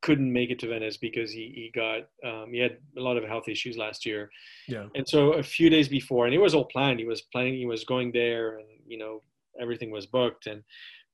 couldn't 0.00 0.32
make 0.32 0.50
it 0.50 0.60
to 0.60 0.68
venice 0.68 0.96
because 0.96 1.32
he, 1.32 1.52
he 1.54 1.70
got 1.74 2.02
um, 2.24 2.52
he 2.52 2.58
had 2.58 2.76
a 2.96 3.00
lot 3.00 3.16
of 3.16 3.24
health 3.24 3.48
issues 3.48 3.76
last 3.76 4.06
year 4.06 4.30
yeah. 4.68 4.86
and 4.94 5.08
so 5.08 5.32
a 5.32 5.42
few 5.42 5.68
days 5.68 5.88
before 5.88 6.26
and 6.26 6.34
it 6.34 6.38
was 6.38 6.54
all 6.54 6.66
planned 6.66 7.00
he 7.00 7.04
was 7.04 7.22
planning 7.32 7.54
he 7.54 7.66
was 7.66 7.84
going 7.84 8.12
there 8.12 8.58
and 8.58 8.68
you 8.86 8.96
know 8.96 9.22
everything 9.60 9.90
was 9.90 10.06
booked 10.06 10.46
and 10.46 10.62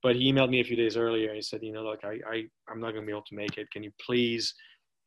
but 0.04 0.14
he 0.14 0.32
emailed 0.32 0.50
me 0.50 0.60
a 0.60 0.64
few 0.64 0.76
days 0.76 0.96
earlier 0.96 1.28
and 1.28 1.36
he 1.36 1.42
said 1.42 1.60
you 1.62 1.72
know 1.72 1.82
look 1.82 2.04
i, 2.04 2.20
I 2.30 2.44
i'm 2.70 2.80
not 2.80 2.92
going 2.92 3.02
to 3.02 3.06
be 3.06 3.12
able 3.12 3.30
to 3.30 3.34
make 3.34 3.58
it 3.58 3.70
can 3.72 3.82
you 3.82 3.90
please 4.06 4.54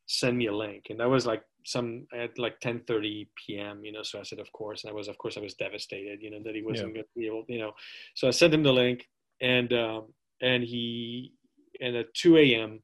send 0.06 0.36
me 0.36 0.46
a 0.46 0.54
link 0.54 0.86
and 0.90 1.00
that 1.00 1.08
was 1.08 1.24
like 1.24 1.42
some 1.64 2.06
at 2.14 2.38
like 2.38 2.58
10:30 2.60 3.28
p.m. 3.36 3.84
you 3.84 3.92
know 3.92 4.02
so 4.02 4.18
I 4.18 4.22
said 4.22 4.38
of 4.38 4.50
course 4.52 4.84
and 4.84 4.90
I 4.90 4.94
was 4.94 5.06
of 5.06 5.18
course 5.18 5.36
I 5.36 5.40
was 5.40 5.54
devastated 5.54 6.22
you 6.22 6.30
know 6.30 6.42
that 6.44 6.54
he 6.54 6.62
wasn't 6.62 6.94
going 6.94 7.04
to 7.04 7.20
be 7.20 7.26
able 7.26 7.44
you 7.46 7.58
know 7.58 7.72
so 8.14 8.26
I 8.26 8.30
sent 8.30 8.54
him 8.54 8.62
the 8.62 8.72
link 8.72 9.06
and 9.42 9.70
um, 9.74 10.14
and 10.40 10.64
he 10.64 11.32
and 11.80 11.94
at 11.94 12.14
2 12.14 12.38
a.m. 12.38 12.82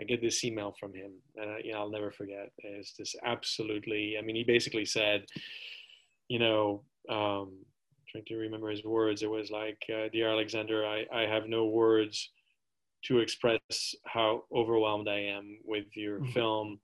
I 0.00 0.04
get 0.04 0.22
this 0.22 0.42
email 0.42 0.74
from 0.80 0.94
him 0.94 1.12
and 1.36 1.50
I, 1.50 1.58
you 1.64 1.72
know 1.72 1.80
I'll 1.80 1.90
never 1.90 2.10
forget 2.10 2.48
it's 2.58 2.96
just 2.96 3.14
absolutely 3.24 4.16
I 4.18 4.22
mean 4.22 4.36
he 4.36 4.44
basically 4.44 4.86
said 4.86 5.26
you 6.28 6.38
know 6.38 6.82
um, 7.10 7.58
trying 8.14 8.24
to 8.26 8.36
remember 8.36 8.70
his 8.70 8.84
words 8.84 9.22
it 9.22 9.30
was 9.30 9.50
like 9.50 9.82
uh, 9.92 10.08
dear 10.12 10.28
Alexander 10.28 10.86
I, 10.86 11.04
I 11.12 11.22
have 11.22 11.46
no 11.48 11.66
words 11.66 12.30
to 13.06 13.18
express 13.18 13.60
how 14.06 14.44
overwhelmed 14.54 15.08
I 15.08 15.18
am 15.18 15.58
with 15.62 15.84
your 15.94 16.20
Mhm. 16.20 16.32
film. 16.32 16.80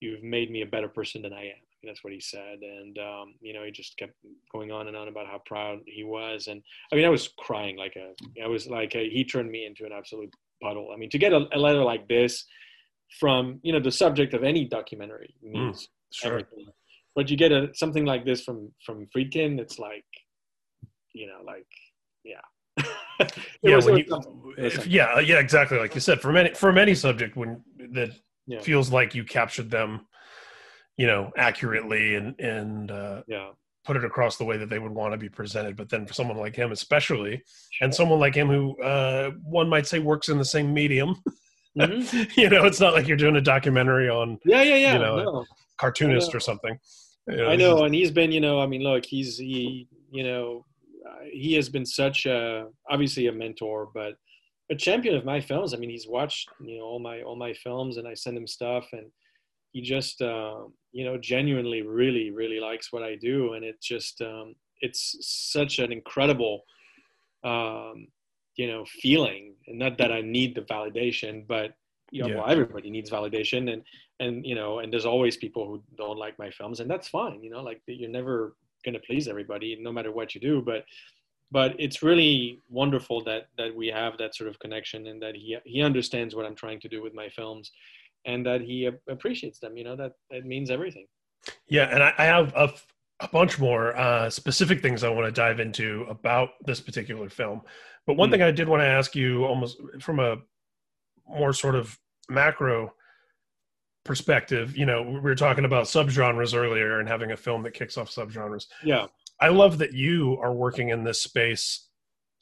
You've 0.00 0.22
made 0.22 0.50
me 0.50 0.62
a 0.62 0.66
better 0.66 0.88
person 0.88 1.20
than 1.22 1.32
I 1.32 1.46
am. 1.46 1.62
That's 1.82 2.04
what 2.04 2.12
he 2.12 2.20
said, 2.20 2.60
and 2.62 2.96
um, 2.98 3.34
you 3.40 3.52
know, 3.52 3.64
he 3.64 3.70
just 3.72 3.96
kept 3.98 4.14
going 4.52 4.70
on 4.70 4.86
and 4.88 4.96
on 4.96 5.08
about 5.08 5.26
how 5.26 5.42
proud 5.44 5.80
he 5.86 6.04
was. 6.04 6.46
And 6.46 6.62
I 6.92 6.96
mean, 6.96 7.04
I 7.04 7.08
was 7.08 7.28
crying 7.38 7.76
like 7.76 7.96
a, 7.96 8.14
I 8.42 8.46
was 8.46 8.66
like, 8.68 8.94
a, 8.94 9.10
he 9.10 9.24
turned 9.24 9.50
me 9.50 9.66
into 9.66 9.84
an 9.84 9.92
absolute 9.92 10.32
puddle. 10.62 10.90
I 10.94 10.96
mean, 10.96 11.10
to 11.10 11.18
get 11.18 11.32
a, 11.32 11.46
a 11.52 11.58
letter 11.58 11.82
like 11.82 12.06
this 12.08 12.46
from 13.18 13.58
you 13.62 13.72
know 13.72 13.80
the 13.80 13.90
subject 13.90 14.32
of 14.32 14.44
any 14.44 14.64
documentary 14.66 15.34
means 15.42 15.88
Sure. 16.12 16.30
everything, 16.30 16.66
but 17.16 17.28
you 17.30 17.36
get 17.36 17.50
a 17.52 17.68
something 17.74 18.04
like 18.04 18.24
this 18.24 18.42
from 18.44 18.72
from 18.86 19.06
Friedkin, 19.14 19.58
it's 19.58 19.78
like, 19.80 20.06
you 21.14 21.26
know, 21.26 21.40
like 21.44 21.66
yeah. 22.24 22.40
Yeah, 23.62 23.76
was- 23.76 23.86
when 23.86 23.96
you, 23.98 24.04
was 24.08 24.24
something. 24.24 24.54
It 24.58 24.62
was 24.62 24.74
if, 24.74 24.86
yeah, 24.86 25.20
yeah, 25.20 25.38
exactly. 25.38 25.78
Like 25.78 25.94
you 25.94 26.00
said, 26.00 26.20
from 26.20 26.36
any 26.36 26.52
from 26.54 26.76
any 26.78 26.94
subject 26.94 27.36
when 27.36 27.62
that 27.92 28.10
Yeah. 28.46 28.60
feels 28.60 28.90
like 28.90 29.14
you 29.14 29.24
captured 29.24 29.70
them, 29.70 30.06
you 30.96 31.06
know, 31.06 31.30
accurately 31.36 32.16
and 32.16 32.38
and 32.40 32.90
uh, 32.90 33.22
yeah. 33.28 33.50
put 33.84 33.96
it 33.96 34.04
across 34.04 34.36
the 34.36 34.44
way 34.44 34.56
that 34.58 34.68
they 34.68 34.78
would 34.80 34.92
want 34.92 35.12
to 35.12 35.18
be 35.18 35.28
presented. 35.28 35.76
But 35.76 35.88
then 35.88 36.06
for 36.06 36.12
someone 36.14 36.36
like 36.36 36.56
him, 36.56 36.72
especially, 36.72 37.42
and 37.80 37.94
someone 37.94 38.18
like 38.18 38.34
him 38.34 38.48
who 38.48 38.76
uh, 38.82 39.30
one 39.44 39.68
might 39.68 39.86
say 39.86 39.98
works 40.00 40.28
in 40.28 40.36
the 40.38 40.44
same 40.44 40.74
medium, 40.74 41.14
Mhm. 41.78 42.36
you 42.36 42.50
know, 42.50 42.64
it's 42.64 42.80
not 42.80 42.92
like 42.94 43.06
you're 43.08 43.16
doing 43.16 43.36
a 43.36 43.40
documentary 43.40 44.08
on 44.08 44.38
Yeah, 44.44 44.62
yeah, 44.62 44.76
yeah. 44.76 44.92
You 44.94 44.98
know, 44.98 45.16
no. 45.22 45.44
cartoonist 45.78 46.32
know. 46.32 46.36
or 46.36 46.40
something. 46.40 46.78
You 47.28 47.46
I 47.46 47.56
know, 47.56 47.84
and 47.84 47.94
he's 47.94 48.10
been, 48.10 48.30
you 48.32 48.40
know, 48.40 48.60
I 48.60 48.66
mean, 48.66 48.82
look, 48.82 49.06
he's 49.06 49.38
he, 49.38 49.88
you 50.10 50.22
know, 50.24 50.66
he 51.30 51.54
has 51.54 51.68
been 51.68 51.86
such 51.86 52.26
a 52.26 52.66
obviously 52.90 53.26
a 53.26 53.32
mentor, 53.32 53.90
but 53.94 54.14
a 54.70 54.74
champion 54.74 55.16
of 55.16 55.24
my 55.24 55.40
films. 55.40 55.74
I 55.74 55.76
mean, 55.76 55.90
he's 55.90 56.08
watched, 56.08 56.48
you 56.60 56.78
know, 56.78 56.84
all 56.84 56.98
my 56.98 57.22
all 57.22 57.36
my 57.36 57.52
films, 57.52 57.96
and 57.96 58.08
I 58.08 58.14
send 58.14 58.36
him 58.36 58.46
stuff, 58.46 58.86
and 58.92 59.10
he 59.72 59.82
just, 59.82 60.22
um, 60.22 60.72
you 60.92 61.04
know, 61.04 61.18
genuinely, 61.18 61.82
really, 61.82 62.30
really 62.30 62.60
likes 62.60 62.92
what 62.92 63.02
I 63.02 63.16
do, 63.16 63.54
and 63.54 63.64
it 63.64 63.80
just, 63.82 64.20
um, 64.22 64.54
it's 64.80 65.16
such 65.20 65.80
an 65.80 65.92
incredible, 65.92 66.62
um, 67.42 68.06
you 68.56 68.70
know 68.70 68.84
feeling 68.84 69.54
and 69.66 69.78
not 69.78 69.98
that 69.98 70.12
i 70.12 70.20
need 70.20 70.54
the 70.54 70.62
validation 70.62 71.46
but 71.46 71.72
you 72.10 72.22
know, 72.22 72.28
yeah. 72.28 72.36
well, 72.36 72.48
everybody 72.48 72.90
needs 72.90 73.10
validation 73.10 73.72
and 73.72 73.82
and 74.20 74.46
you 74.46 74.54
know 74.54 74.78
and 74.78 74.92
there's 74.92 75.06
always 75.06 75.36
people 75.36 75.66
who 75.66 75.82
don't 75.96 76.18
like 76.18 76.38
my 76.38 76.50
films 76.50 76.80
and 76.80 76.90
that's 76.90 77.08
fine 77.08 77.42
you 77.42 77.50
know 77.50 77.62
like 77.62 77.80
you're 77.86 78.10
never 78.10 78.56
going 78.84 78.94
to 78.94 79.00
please 79.00 79.28
everybody 79.28 79.76
no 79.80 79.92
matter 79.92 80.12
what 80.12 80.34
you 80.34 80.40
do 80.40 80.62
but 80.62 80.84
but 81.50 81.74
it's 81.78 82.02
really 82.02 82.60
wonderful 82.68 83.22
that 83.24 83.48
that 83.56 83.74
we 83.74 83.88
have 83.88 84.18
that 84.18 84.34
sort 84.34 84.48
of 84.48 84.58
connection 84.58 85.06
and 85.06 85.22
that 85.22 85.34
he 85.34 85.56
he 85.64 85.82
understands 85.82 86.34
what 86.34 86.46
I'm 86.46 86.54
trying 86.54 86.80
to 86.80 86.88
do 86.88 87.02
with 87.02 87.14
my 87.14 87.28
films 87.28 87.70
and 88.24 88.44
that 88.46 88.60
he 88.60 88.90
appreciates 89.08 89.58
them 89.58 89.76
you 89.76 89.84
know 89.84 89.96
that 89.96 90.12
that 90.30 90.44
means 90.44 90.70
everything 90.70 91.06
yeah 91.68 91.88
and 91.92 92.02
I, 92.02 92.14
I 92.18 92.24
have 92.24 92.52
a, 92.56 92.72
a 93.20 93.28
bunch 93.28 93.58
more 93.58 93.96
uh, 93.96 94.30
specific 94.30 94.80
things 94.82 95.04
I 95.04 95.10
want 95.10 95.26
to 95.26 95.32
dive 95.32 95.60
into 95.60 96.06
about 96.08 96.50
this 96.64 96.80
particular 96.80 97.28
film 97.28 97.62
but 98.06 98.14
one 98.14 98.28
mm-hmm. 98.28 98.34
thing 98.34 98.42
I 98.42 98.50
did 98.50 98.68
want 98.68 98.80
to 98.82 98.86
ask 98.86 99.14
you 99.14 99.44
almost 99.44 99.80
from 100.00 100.20
a 100.20 100.36
more 101.28 101.52
sort 101.52 101.74
of 101.74 101.98
macro 102.28 102.92
perspective, 104.04 104.76
you 104.76 104.86
know, 104.86 105.02
we 105.02 105.20
were 105.20 105.34
talking 105.34 105.64
about 105.64 105.86
subgenres 105.86 106.54
earlier 106.54 107.00
and 107.00 107.08
having 107.08 107.32
a 107.32 107.36
film 107.36 107.62
that 107.62 107.74
kicks 107.74 107.96
off 107.96 108.10
subgenres. 108.10 108.66
Yeah. 108.82 109.06
I 109.40 109.48
love 109.48 109.78
that 109.78 109.92
you 109.92 110.38
are 110.42 110.52
working 110.52 110.90
in 110.90 111.04
this 111.04 111.22
space 111.22 111.88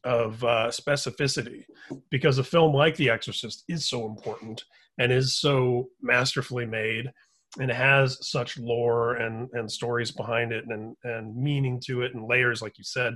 of 0.04 0.42
uh, 0.42 0.69
specificity 0.69 1.64
because 2.11 2.38
a 2.38 2.45
film 2.45 2.75
like 2.75 2.97
The 2.97 3.11
Exorcist 3.11 3.64
is 3.69 3.88
so 3.88 4.07
important 4.07 4.64
and 4.99 5.12
is 5.12 5.38
so 5.38 5.88
masterfully 6.00 6.66
made 6.66 7.11
and 7.61 7.71
has 7.71 8.19
such 8.28 8.59
lore 8.59 9.16
and, 9.16 9.49
and 9.52 9.71
stories 9.71 10.11
behind 10.11 10.52
it 10.52 10.64
and, 10.69 10.97
and 11.04 11.37
meaning 11.37 11.81
to 11.87 12.02
it 12.02 12.14
and 12.14 12.28
layers, 12.28 12.62
like 12.62 12.78
you 12.78 12.85
said, 12.85 13.14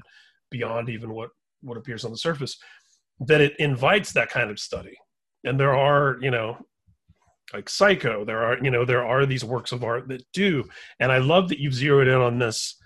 beyond 0.51 0.89
even 0.89 1.13
what, 1.13 1.31
what 1.63 1.77
appears 1.77 2.05
on 2.05 2.13
the 2.13 2.17
surface, 2.17 2.57
that 3.21 3.41
it 3.41 3.55
invites 3.59 4.13
that 4.13 4.31
kind 4.31 4.51
of 4.51 4.59
study. 4.59 4.97
And 5.45 5.59
there 5.59 5.75
are, 5.75 6.19
you 6.21 6.31
know, 6.31 6.59
like 7.53 7.69
Psycho. 7.69 8.25
There 8.25 8.45
are, 8.45 8.59
you 8.63 8.71
know, 8.71 8.85
there 8.85 9.05
are 9.05 9.27
these 9.27 9.45
works 9.45 9.73
of 9.73 9.85
art 9.85 10.09
that 10.09 10.23
do, 10.33 10.65
and 11.01 11.13
I 11.13 11.19
love 11.19 11.49
that 11.49 11.59
you've 11.59 11.75
zeroed 11.75 12.09
in 12.09 12.21
on 12.21 12.39
this, 12.39 12.77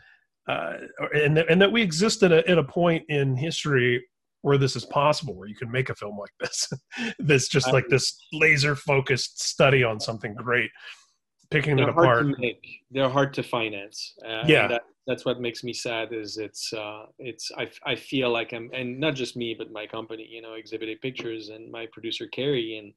uh, 0.49 0.75
and 1.14 1.37
that, 1.37 1.50
and 1.50 1.61
that 1.61 1.73
we 1.73 1.83
exist 1.83 2.23
at 2.23 2.33
a 2.33 2.49
at 2.49 2.59
a 2.59 2.64
point 2.64 3.05
in 3.09 3.37
history 3.37 4.05
where 4.43 4.59
this 4.59 4.76
is 4.76 4.87
possible, 4.87 5.35
where 5.35 5.49
you 5.49 5.55
can 5.55 5.71
make 5.71 5.90
a 5.90 5.95
film 5.95 6.17
like 6.19 6.33
this, 6.40 6.69
this 7.19 7.49
just 7.49 7.73
like 7.73 7.87
this 7.88 8.19
laser 8.33 8.75
focused 8.75 9.43
study 9.43 9.85
on 9.85 10.00
something 10.00 10.35
great, 10.35 10.71
picking 11.50 11.76
They're 11.76 11.88
it 11.88 11.90
apart. 11.90 12.26
They're 12.90 13.09
hard 13.09 13.35
to 13.35 13.43
finance. 13.43 14.14
Uh, 14.25 14.45
yeah. 14.47 14.67
That, 14.69 14.83
that's 15.07 15.25
what 15.25 15.40
makes 15.40 15.64
me 15.64 15.73
sad 15.73 16.12
is 16.12 16.37
it's 16.37 16.73
uh, 16.73 17.07
it's 17.19 17.50
I, 17.57 17.69
I 17.85 17.97
feel 17.97 18.31
like 18.31 18.52
I'm 18.52 18.71
and 18.73 19.00
not 19.00 19.14
just 19.14 19.37
me 19.37 19.55
but 19.59 19.73
my 19.73 19.87
company 19.87 20.26
you 20.31 20.40
know 20.40 20.55
Exhibit 20.55 20.88
A 20.88 20.95
Pictures 20.97 21.49
and 21.49 21.71
my 21.71 21.87
producer 21.93 22.29
Kerry 22.29 22.79
and 22.79 22.93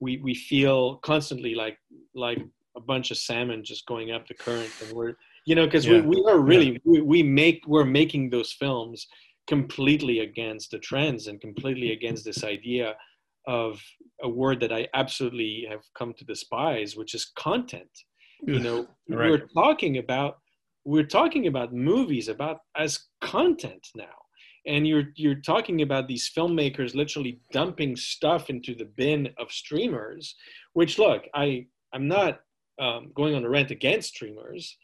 we 0.00 0.18
we 0.18 0.34
feel 0.34 0.96
constantly 0.96 1.54
like 1.54 1.78
like 2.14 2.42
a 2.76 2.80
bunch 2.80 3.10
of 3.10 3.16
salmon 3.16 3.64
just 3.64 3.86
going 3.86 4.12
up 4.12 4.26
the 4.26 4.34
current 4.34 4.70
and 4.82 4.92
we're 4.92 5.14
you 5.46 5.54
know 5.54 5.64
because 5.64 5.86
yeah. 5.86 6.00
we, 6.00 6.16
we 6.16 6.24
are 6.28 6.38
really 6.38 6.72
yeah. 6.72 6.78
we, 6.84 7.00
we 7.00 7.22
make 7.22 7.62
we're 7.66 7.84
making 7.84 8.28
those 8.30 8.52
films 8.52 9.06
completely 9.46 10.20
against 10.20 10.70
the 10.70 10.78
trends 10.78 11.28
and 11.28 11.40
completely 11.40 11.92
against 11.92 12.24
this 12.24 12.44
idea 12.44 12.94
of 13.46 13.80
a 14.22 14.28
word 14.28 14.60
that 14.60 14.72
I 14.72 14.88
absolutely 14.94 15.66
have 15.70 15.82
come 15.96 16.12
to 16.14 16.24
despise, 16.24 16.96
which 16.96 17.14
is 17.14 17.30
content. 17.36 17.90
You 18.42 18.58
know, 18.58 18.86
right. 19.08 19.30
we're 19.30 19.46
talking 19.54 19.98
about 19.98 20.38
we're 20.84 21.06
talking 21.06 21.46
about 21.46 21.72
movies 21.72 22.28
about 22.28 22.58
as 22.76 23.06
content 23.20 23.86
now 23.94 24.14
and 24.66 24.86
you're 24.86 25.12
you're 25.16 25.36
talking 25.36 25.82
about 25.82 26.08
these 26.08 26.30
filmmakers 26.36 26.94
literally 26.94 27.40
dumping 27.52 27.96
stuff 27.96 28.50
into 28.50 28.74
the 28.74 28.84
bin 28.84 29.28
of 29.38 29.50
streamers 29.50 30.34
which 30.74 30.98
look 30.98 31.24
i 31.34 31.64
i'm 31.92 32.08
not 32.08 32.40
um, 32.78 33.10
going 33.14 33.34
on 33.34 33.44
a 33.44 33.48
rant 33.48 33.70
against 33.70 34.14
streamers. 34.14 34.76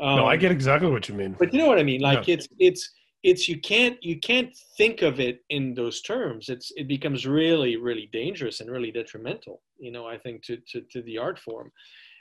Um, 0.00 0.16
no 0.16 0.26
i 0.26 0.36
get 0.36 0.52
exactly 0.52 0.90
what 0.90 1.08
you 1.08 1.14
mean. 1.14 1.34
but 1.38 1.52
you 1.52 1.58
know 1.58 1.66
what 1.66 1.78
i 1.78 1.82
mean? 1.82 2.00
Like 2.00 2.26
yeah. 2.26 2.34
it's 2.34 2.48
it's 2.58 2.92
it's 3.24 3.48
you 3.48 3.60
can't 3.60 4.02
you 4.02 4.20
can't 4.20 4.56
think 4.76 5.02
of 5.02 5.18
it 5.18 5.40
in 5.50 5.74
those 5.74 6.02
terms. 6.02 6.48
It's 6.48 6.70
it 6.76 6.86
becomes 6.86 7.26
really 7.26 7.76
really 7.76 8.08
dangerous 8.12 8.60
and 8.60 8.70
really 8.70 8.92
detrimental 8.92 9.62
you 9.78 9.90
know 9.90 10.06
i 10.06 10.18
think 10.18 10.42
to 10.44 10.58
to, 10.68 10.82
to 10.92 11.02
the 11.02 11.18
art 11.18 11.38
form. 11.38 11.72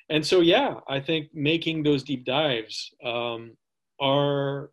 And 0.09 0.25
so 0.25 0.41
yeah 0.41 0.75
i 0.87 0.99
think 0.99 1.27
making 1.33 1.83
those 1.83 2.03
deep 2.03 2.25
dives 2.25 2.91
um, 3.03 3.57
are 3.99 4.71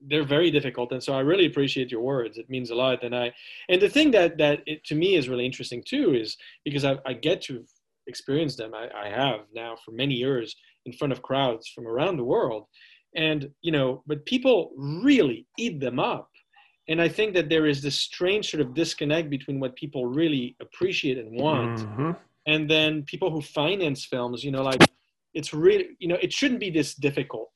they're 0.00 0.24
very 0.24 0.50
difficult 0.50 0.92
and 0.92 1.02
so 1.02 1.14
i 1.14 1.20
really 1.20 1.46
appreciate 1.46 1.90
your 1.90 2.00
words. 2.00 2.38
It 2.38 2.50
means 2.50 2.70
a 2.70 2.74
lot 2.74 3.02
and 3.02 3.14
i 3.14 3.32
and 3.68 3.80
the 3.80 3.88
thing 3.88 4.10
that 4.12 4.38
that 4.38 4.60
it, 4.66 4.84
to 4.84 4.94
me 4.94 5.14
is 5.14 5.28
really 5.28 5.46
interesting 5.46 5.82
too 5.86 6.14
is 6.14 6.36
because 6.64 6.84
i, 6.84 6.96
I 7.06 7.12
get 7.14 7.40
to 7.42 7.64
experience 8.06 8.56
them. 8.56 8.74
I, 8.74 8.88
I 8.94 9.08
have 9.08 9.40
now 9.54 9.76
for 9.84 9.92
many 9.92 10.14
years 10.14 10.54
in 10.86 10.92
front 10.92 11.12
of 11.12 11.22
crowds 11.22 11.68
from 11.68 11.86
around 11.86 12.16
the 12.16 12.24
world 12.24 12.66
and 13.16 13.50
you 13.62 13.72
know 13.72 14.02
but 14.06 14.26
people 14.26 14.72
really 14.76 15.46
eat 15.58 15.80
them 15.80 15.98
up. 15.98 16.30
And 16.88 17.00
i 17.00 17.08
think 17.08 17.34
that 17.34 17.48
there 17.48 17.66
is 17.66 17.80
this 17.80 17.96
strange 17.96 18.50
sort 18.50 18.60
of 18.60 18.74
disconnect 18.74 19.30
between 19.30 19.58
what 19.58 19.74
people 19.76 20.02
really 20.06 20.56
appreciate 20.60 21.16
and 21.16 21.30
want 21.40 21.78
mm-hmm. 21.80 22.10
and 22.46 22.70
then 22.70 22.90
people 23.12 23.30
who 23.30 23.40
finance 23.40 24.04
films 24.04 24.44
you 24.44 24.52
know 24.54 24.62
like 24.62 24.82
it's 25.32 25.52
really 25.54 25.88
you 25.98 26.08
know 26.08 26.18
it 26.26 26.32
shouldn't 26.32 26.60
be 26.60 26.70
this 26.70 26.94
difficult 26.94 27.52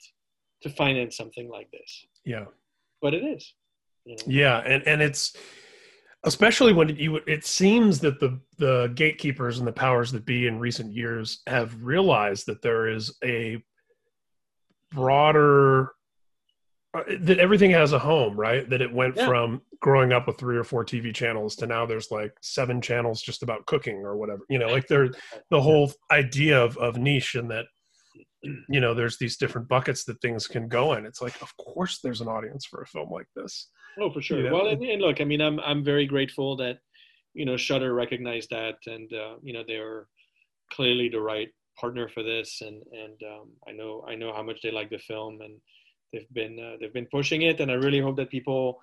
to 0.63 0.71
finance 0.71 1.17
something 1.17 1.49
like 1.49 1.71
this 1.71 2.07
yeah. 2.29 2.45
But 3.01 3.15
it 3.15 3.25
is. 3.25 3.55
You 4.05 4.17
know? 4.17 4.23
Yeah, 4.27 4.59
and 4.59 4.87
and 4.87 5.01
it's 5.01 5.35
especially 6.25 6.73
when 6.73 6.95
you 6.97 7.17
it 7.27 7.45
seems 7.45 8.01
that 8.01 8.21
the 8.21 8.39
the 8.59 8.93
gatekeepers 8.95 9.59
and 9.59 9.67
the 9.67 9.73
powers 9.73 10.13
that 10.13 10.27
be 10.27 10.47
in 10.47 10.59
recent 10.59 10.93
years 10.93 11.41
have 11.47 11.83
realized 11.83 12.47
that 12.47 12.61
there 12.61 12.89
is 12.89 13.17
a 13.25 13.63
broader 14.91 15.93
uh, 16.95 17.03
that 17.21 17.39
everything 17.39 17.71
has 17.71 17.93
a 17.93 17.99
home 17.99 18.39
right 18.39 18.69
that 18.69 18.83
it 18.83 18.93
went 18.93 19.17
yeah. 19.17 19.27
from 19.27 19.61
growing 19.81 20.13
up 20.13 20.27
with 20.27 20.39
three 20.39 20.57
or 20.57 20.65
four 20.65 20.85
tv 20.85 21.15
channels 21.15 21.55
to 21.55 21.67
now 21.67 21.85
there's 21.85 22.11
like 22.11 22.33
seven 22.41 22.81
channels 22.81 23.21
just 23.21 23.43
about 23.43 23.67
cooking 23.67 23.97
or 23.97 24.17
whatever 24.17 24.41
you 24.49 24.59
know 24.59 24.69
like 24.69 24.89
there 24.89 25.09
the 25.51 25.61
whole 25.61 25.93
idea 26.11 26.59
of, 26.59 26.77
of 26.79 26.97
niche 26.97 27.35
and 27.35 27.51
that 27.51 27.67
you 28.43 28.81
know 28.81 28.95
there's 28.95 29.19
these 29.19 29.37
different 29.37 29.69
buckets 29.69 30.05
that 30.05 30.21
things 30.21 30.47
can 30.47 30.69
go 30.69 30.95
in. 30.95 31.07
It's 31.07 31.23
like 31.23 31.41
of 31.43 31.57
course 31.57 32.01
there's 32.03 32.21
an 32.21 32.29
audience 32.29 32.65
for 32.67 32.83
a 32.83 32.87
film 32.87 33.11
like 33.11 33.29
this. 33.35 33.71
Oh 34.01 34.11
for 34.11 34.23
sure. 34.23 34.39
You 34.39 34.45
know? 34.45 34.55
well 34.55 34.67
and, 34.69 34.83
and, 34.83 35.03
look 35.03 35.21
i 35.21 35.25
mean 35.25 35.41
i'm 35.41 35.59
i'm 35.61 35.85
very 35.85 36.07
grateful 36.07 36.57
that 36.57 36.79
you 37.35 37.45
know 37.45 37.57
shutter 37.57 37.95
recognized 37.95 38.51
that 38.51 38.77
and 38.87 39.13
uh, 39.13 39.37
you 39.43 39.53
know 39.53 39.65
they're 39.67 40.07
clearly 40.73 41.09
the 41.09 41.21
right 41.21 41.49
partner 41.79 42.09
for 42.09 42.23
this. 42.23 42.61
And 42.61 42.83
and 42.93 43.21
um, 43.25 43.51
i 43.67 43.73
know 43.73 44.05
i 44.09 44.15
know 44.15 44.33
how 44.33 44.43
much 44.43 44.63
they 44.63 44.71
like 44.71 44.91
the 44.91 44.99
film 44.99 45.41
and 45.41 45.55
they've 46.13 46.33
been 46.33 46.59
uh, 46.59 46.77
they've 46.81 46.95
been 46.95 47.09
pushing 47.11 47.43
it. 47.43 47.61
And 47.61 47.71
i 47.71 47.75
really 47.75 48.01
hope 48.01 48.17
that 48.17 48.31
people 48.31 48.79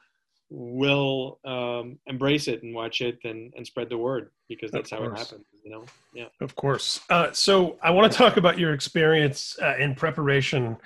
will 0.49 1.39
um, 1.45 1.97
embrace 2.07 2.47
it 2.47 2.63
and 2.63 2.73
watch 2.73 3.01
it 3.01 3.17
and, 3.23 3.53
and 3.57 3.65
spread 3.65 3.89
the 3.89 3.97
word 3.97 4.29
because 4.47 4.71
that's 4.71 4.91
how 4.91 5.03
it 5.03 5.17
happens 5.17 5.45
you 5.65 5.71
know? 5.71 5.83
Yeah. 6.13 6.27
Of 6.39 6.55
course. 6.55 7.01
Uh, 7.09 7.31
so 7.33 7.77
i 7.81 7.89
want 7.89 8.09
to 8.09 8.17
talk 8.17 8.37
about 8.37 8.57
your 8.57 8.73
experience 8.73 9.57
uh, 9.61 9.75
in 9.77 9.95
preparation 9.95 10.77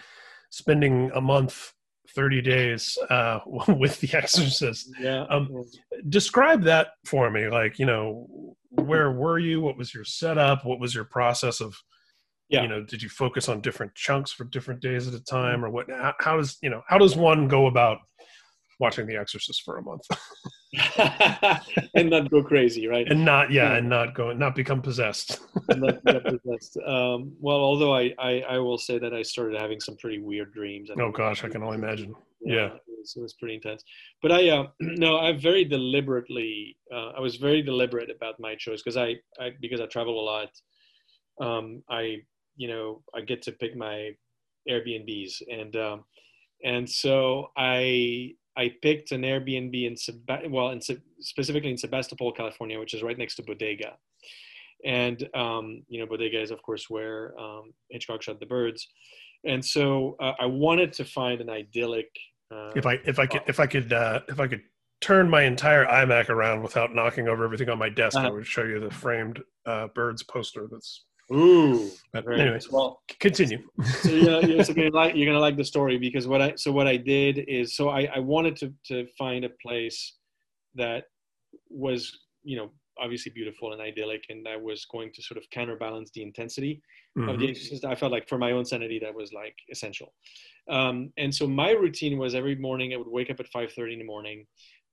spending 0.49 1.11
a 1.13 1.21
month 1.21 1.73
30 2.15 2.41
days 2.41 2.97
uh, 3.09 3.39
with 3.67 3.99
the 3.99 4.17
exorcist. 4.17 4.89
Yeah. 4.99 5.25
Um, 5.29 5.63
describe 6.07 6.63
that 6.63 6.93
for 7.05 7.29
me 7.29 7.49
like 7.49 7.77
you 7.77 7.85
know 7.85 8.55
where 8.71 9.11
were 9.11 9.37
you? 9.37 9.61
What 9.61 9.77
was 9.77 9.93
your 9.93 10.05
setup? 10.05 10.65
What 10.65 10.79
was 10.79 10.95
your 10.95 11.03
process 11.03 11.59
of 11.59 11.75
yeah. 12.47 12.63
you 12.63 12.67
know 12.67 12.81
did 12.81 13.03
you 13.03 13.09
focus 13.09 13.49
on 13.49 13.61
different 13.61 13.93
chunks 13.95 14.31
for 14.31 14.45
different 14.45 14.79
days 14.79 15.07
at 15.07 15.13
a 15.13 15.23
time 15.23 15.63
or 15.63 15.69
what? 15.69 15.87
How 16.19 16.37
does 16.37 16.57
you 16.61 16.69
know 16.69 16.81
how 16.87 16.97
does 16.97 17.15
one 17.15 17.47
go 17.47 17.67
about 17.67 17.99
watching 18.79 19.05
The 19.05 19.17
Exorcist 19.17 19.63
for 19.63 19.77
a 19.77 19.81
month, 19.81 20.03
and 21.95 22.09
not 22.09 22.29
go 22.29 22.43
crazy, 22.43 22.87
right? 22.87 23.07
And 23.09 23.25
not 23.25 23.51
yeah, 23.51 23.75
and 23.75 23.89
not 23.89 24.13
go 24.13 24.31
not 24.33 24.55
become 24.55 24.81
possessed. 24.81 25.39
not 25.69 26.03
become 26.03 26.39
possessed. 26.39 26.77
Um, 26.85 27.33
well, 27.39 27.57
although 27.57 27.95
I, 27.95 28.13
I, 28.19 28.41
I 28.41 28.57
will 28.59 28.77
say 28.77 28.99
that 28.99 29.13
I 29.13 29.23
started 29.23 29.59
having 29.59 29.79
some 29.79 29.97
pretty 29.97 30.19
weird 30.19 30.53
dreams. 30.53 30.89
Oh 30.99 31.11
gosh, 31.11 31.43
I 31.43 31.49
can 31.49 31.63
only 31.63 31.77
imagine. 31.77 32.13
Yeah, 32.41 32.55
yeah. 32.55 32.65
It, 32.65 32.99
was, 32.99 33.13
it, 33.17 33.21
was, 33.21 33.33
pretty 33.33 33.55
intense. 33.55 33.83
But 34.21 34.31
I 34.31 34.49
uh, 34.49 34.67
no, 34.79 35.17
I 35.17 35.33
very 35.33 35.65
deliberately 35.65 36.77
uh, 36.93 37.11
I 37.17 37.19
was 37.19 37.37
very 37.37 37.63
deliberate 37.63 38.11
about 38.11 38.39
my 38.39 38.55
choice 38.55 38.81
because 38.83 38.97
I, 38.97 39.15
I 39.39 39.51
because 39.59 39.81
I 39.81 39.87
travel 39.87 40.19
a 40.19 40.25
lot. 40.25 40.49
Um, 41.41 41.81
I 41.89 42.17
you 42.57 42.67
know 42.67 43.01
I 43.15 43.21
get 43.21 43.41
to 43.43 43.53
pick 43.53 43.75
my 43.75 44.11
Airbnbs 44.69 45.41
and 45.51 45.75
um, 45.75 46.05
and 46.63 46.87
so 46.87 47.47
I 47.57 48.33
I 48.59 48.73
picked 48.81 49.11
an 49.13 49.21
Airbnb 49.21 49.75
in 49.89 49.95
Seb- 49.95 50.29
well, 50.49 50.69
in 50.69 50.81
specifically 51.21 51.71
in 51.71 51.77
Sebastopol, 51.77 52.33
California, 52.33 52.77
which 52.77 52.93
is 52.93 53.01
right 53.01 53.17
next 53.17 53.35
to 53.37 53.43
Bodega. 53.43 53.93
And 54.85 55.19
um, 55.33 55.83
you 55.87 55.99
know, 55.99 56.05
Bodega 56.05 56.41
is 56.41 56.51
of 56.51 56.61
course 56.61 56.89
where 56.89 57.21
um, 57.39 57.73
Hitchcock 57.89 58.21
shot 58.21 58.39
the 58.39 58.45
birds. 58.45 58.87
And 59.45 59.63
so 59.63 60.17
uh, 60.19 60.33
I 60.39 60.45
wanted 60.45 60.91
to 60.93 61.05
find 61.05 61.39
an 61.39 61.49
idyllic. 61.49 62.09
Uh, 62.53 62.71
if 62.75 62.85
I 62.85 62.99
if 63.05 63.17
I 63.19 63.25
could 63.25 63.41
if 63.47 63.59
I 63.59 63.67
could 63.67 63.93
uh, 63.93 64.19
if 64.27 64.39
I 64.39 64.47
could 64.47 64.61
turn 64.99 65.29
my 65.29 65.43
entire 65.43 65.85
iMac 65.85 66.27
around 66.29 66.61
without 66.61 66.93
knocking 66.93 67.29
over 67.29 67.45
everything 67.45 67.69
on 67.69 67.77
my 67.77 67.89
desk, 67.89 68.17
Uh-huh. 68.17 68.27
I 68.27 68.31
would 68.31 68.45
show 68.45 68.63
you 68.63 68.79
the 68.81 68.91
framed 68.91 69.41
uh, 69.65 69.87
birds 69.95 70.23
poster. 70.23 70.67
That's. 70.69 71.05
Ooh. 71.33 71.91
But 72.11 72.25
Very 72.25 72.41
anyway, 72.41 72.55
nice. 72.55 72.69
Well, 72.71 73.01
continue. 73.19 73.59
so 73.83 74.11
you're 74.11 74.25
gonna, 74.25 74.47
you're, 74.47 74.63
so 74.63 74.73
gonna 74.73 74.89
like 74.89 75.15
you're 75.15 75.27
gonna 75.27 75.39
like 75.39 75.57
the 75.57 75.65
story 75.65 75.97
because 75.97 76.27
what 76.27 76.41
I 76.41 76.55
so 76.55 76.71
what 76.71 76.87
I 76.87 76.97
did 76.97 77.45
is 77.47 77.75
so 77.75 77.89
I, 77.89 78.09
I 78.15 78.19
wanted 78.19 78.55
to 78.57 78.73
to 78.85 79.07
find 79.17 79.45
a 79.45 79.49
place 79.61 80.15
that 80.75 81.05
was 81.69 82.17
you 82.43 82.57
know 82.57 82.71
obviously 83.01 83.31
beautiful 83.31 83.71
and 83.71 83.81
idyllic 83.81 84.25
and 84.29 84.45
that 84.45 84.61
was 84.61 84.85
going 84.85 85.11
to 85.13 85.21
sort 85.21 85.37
of 85.37 85.49
counterbalance 85.51 86.11
the 86.13 86.21
intensity 86.21 86.81
of 87.17 87.23
Mhm. 87.23 87.39
the 87.39 87.49
exorcist 87.49 87.85
i 87.85 87.95
felt 87.95 88.11
like 88.11 88.27
for 88.27 88.37
my 88.37 88.51
own 88.51 88.65
sanity 88.65 88.99
that 88.99 89.13
was 89.13 89.31
like 89.31 89.55
essential 89.71 90.13
um, 90.69 91.11
and 91.17 91.33
so 91.33 91.47
my 91.47 91.71
routine 91.71 92.17
was 92.17 92.35
every 92.35 92.55
morning 92.55 92.93
i 92.93 92.97
would 92.97 93.07
wake 93.07 93.29
up 93.29 93.39
at 93.39 93.49
5.30 93.51 93.93
in 93.93 93.99
the 93.99 94.05
morning 94.05 94.45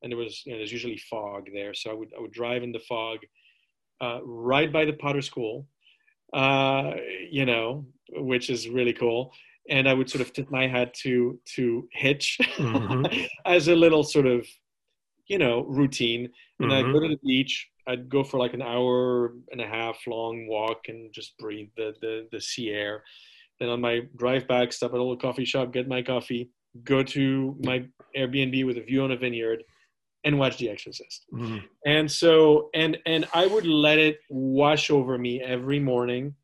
and 0.02 0.12
there 0.12 0.16
was 0.16 0.42
you 0.46 0.52
know 0.52 0.58
there's 0.58 0.72
usually 0.72 0.98
fog 0.98 1.48
there 1.52 1.74
so 1.74 1.90
i 1.90 1.94
would 1.94 2.12
i 2.16 2.20
would 2.20 2.32
drive 2.32 2.62
in 2.62 2.70
the 2.70 2.80
fog 2.80 3.18
uh, 4.00 4.20
right 4.22 4.72
by 4.72 4.84
the 4.84 4.92
potter 4.92 5.22
school 5.22 5.66
uh, 6.32 6.92
you 7.30 7.44
know 7.46 7.86
which 8.12 8.50
is 8.50 8.68
really 8.68 8.92
cool 8.92 9.32
and 9.68 9.88
i 9.88 9.92
would 9.94 10.08
sort 10.08 10.22
of 10.22 10.32
tip 10.32 10.48
my 10.50 10.66
hat 10.68 10.94
to 10.94 11.38
to 11.44 11.88
hitch 11.92 12.38
Mhm. 12.58 13.28
as 13.44 13.68
a 13.68 13.74
little 13.74 14.04
sort 14.04 14.26
of 14.26 14.46
you 15.26 15.38
know 15.38 15.64
routine 15.64 16.30
and 16.60 16.72
I'd 16.72 16.86
Mhm. 16.86 16.92
go 16.92 17.00
to 17.00 17.08
the 17.08 17.18
beach. 17.24 17.68
I'd 17.88 18.08
go 18.08 18.24
for 18.24 18.38
like 18.38 18.54
an 18.54 18.62
hour 18.62 19.34
and 19.52 19.60
a 19.60 19.66
half 19.66 19.98
long 20.06 20.46
walk 20.48 20.88
and 20.88 21.12
just 21.12 21.36
breathe 21.38 21.68
the 21.76 21.94
the, 22.00 22.28
the 22.32 22.40
sea 22.40 22.70
air. 22.70 23.02
Then 23.58 23.68
on 23.68 23.80
my 23.80 24.02
drive 24.16 24.46
back, 24.48 24.72
stop 24.72 24.92
at 24.92 24.98
a 24.98 25.02
little 25.02 25.16
coffee 25.16 25.44
shop, 25.44 25.72
get 25.72 25.86
my 25.88 26.00
coffee, 26.02 26.50
go 26.84 27.02
to 27.02 27.56
my 27.62 27.84
Airbnb 28.16 28.64
with 28.66 28.78
a 28.78 28.82
view 28.82 29.02
on 29.02 29.10
a 29.10 29.16
vineyard, 29.16 29.62
and 30.26 30.38
watch 30.38 30.58
The 30.58 30.68
Exorcist. 30.70 31.26
Mhm. 31.32 31.62
And 31.86 32.10
so 32.10 32.70
and 32.74 32.98
and 33.06 33.22
I 33.34 33.46
would 33.46 33.66
let 33.66 33.98
it 33.98 34.18
wash 34.30 34.90
over 34.90 35.16
me 35.18 35.40
every 35.42 35.80
morning. 35.80 36.34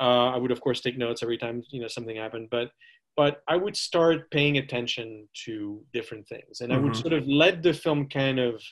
Uh, 0.00 0.28
I 0.34 0.38
would 0.38 0.52
of 0.52 0.60
course 0.60 0.80
take 0.80 0.98
notes 0.98 1.22
every 1.22 1.38
time 1.38 1.62
you 1.70 1.80
know 1.82 1.88
something 1.88 2.16
happened, 2.16 2.48
but 2.50 2.70
but 3.16 3.42
I 3.48 3.56
would 3.56 3.76
start 3.76 4.30
paying 4.30 4.58
attention 4.58 5.28
to 5.46 5.82
different 5.92 6.28
things, 6.28 6.60
and 6.62 6.72
I 6.72 6.78
would 6.78 6.94
Mhm. 6.94 7.02
sort 7.02 7.14
of 7.14 7.26
let 7.26 7.62
the 7.62 7.74
film 7.74 8.08
kind 8.08 8.38
of 8.48 8.62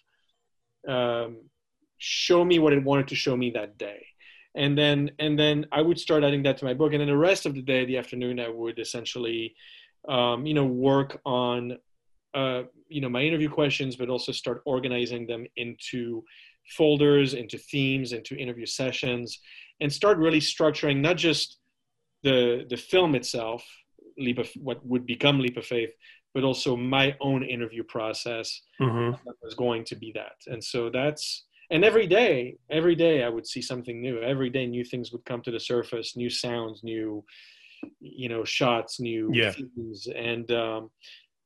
um, 0.88 1.50
show 1.98 2.44
me 2.44 2.58
what 2.58 2.72
it 2.72 2.84
wanted 2.84 3.08
to 3.08 3.14
show 3.14 3.36
me 3.36 3.50
that 3.50 3.78
day 3.78 4.06
and 4.54 4.76
then 4.76 5.10
and 5.18 5.38
then 5.38 5.64
i 5.72 5.80
would 5.80 5.98
start 5.98 6.22
adding 6.24 6.42
that 6.42 6.58
to 6.58 6.64
my 6.64 6.74
book 6.74 6.92
and 6.92 7.00
then 7.00 7.08
the 7.08 7.16
rest 7.16 7.46
of 7.46 7.54
the 7.54 7.62
day 7.62 7.84
the 7.86 7.96
afternoon 7.96 8.38
i 8.38 8.48
would 8.48 8.78
essentially 8.78 9.54
um, 10.08 10.44
you 10.44 10.54
know 10.54 10.66
work 10.66 11.20
on 11.24 11.78
uh, 12.34 12.62
you 12.88 13.00
know 13.00 13.08
my 13.08 13.22
interview 13.22 13.48
questions 13.48 13.96
but 13.96 14.08
also 14.08 14.32
start 14.32 14.62
organizing 14.66 15.26
them 15.26 15.46
into 15.56 16.22
folders 16.76 17.34
into 17.34 17.58
themes 17.58 18.12
into 18.12 18.36
interview 18.36 18.66
sessions 18.66 19.40
and 19.80 19.92
start 19.92 20.18
really 20.18 20.40
structuring 20.40 21.00
not 21.00 21.16
just 21.16 21.58
the 22.22 22.64
the 22.70 22.76
film 22.76 23.14
itself 23.14 23.64
leap 24.18 24.38
of 24.38 24.48
what 24.56 24.84
would 24.86 25.06
become 25.06 25.40
leap 25.40 25.56
of 25.56 25.66
faith 25.66 25.90
but 26.34 26.44
also 26.44 26.76
my 26.76 27.16
own 27.20 27.44
interview 27.44 27.82
process 27.84 28.62
Mhm. 28.80 29.18
that 29.24 29.34
was 29.42 29.54
going 29.54 29.84
to 29.84 29.96
be 29.96 30.12
that. 30.14 30.36
And 30.46 30.62
so 30.62 30.90
that's 30.90 31.44
and 31.70 31.84
every 31.84 32.06
day, 32.06 32.56
every 32.70 32.94
day 32.94 33.22
I 33.24 33.28
would 33.28 33.46
see 33.46 33.62
something 33.62 34.00
new. 34.00 34.20
Every 34.20 34.50
day 34.50 34.66
new 34.66 34.84
things 34.84 35.12
would 35.12 35.24
come 35.24 35.40
to 35.42 35.50
the 35.50 35.60
surface, 35.60 36.16
new 36.16 36.30
sounds, 36.30 36.82
new 36.84 37.24
you 38.00 38.28
know 38.28 38.44
shots, 38.44 39.00
new 39.00 39.30
Yeah. 39.34 39.52
themes, 39.52 40.08
and 40.14 40.50
um, 40.52 40.90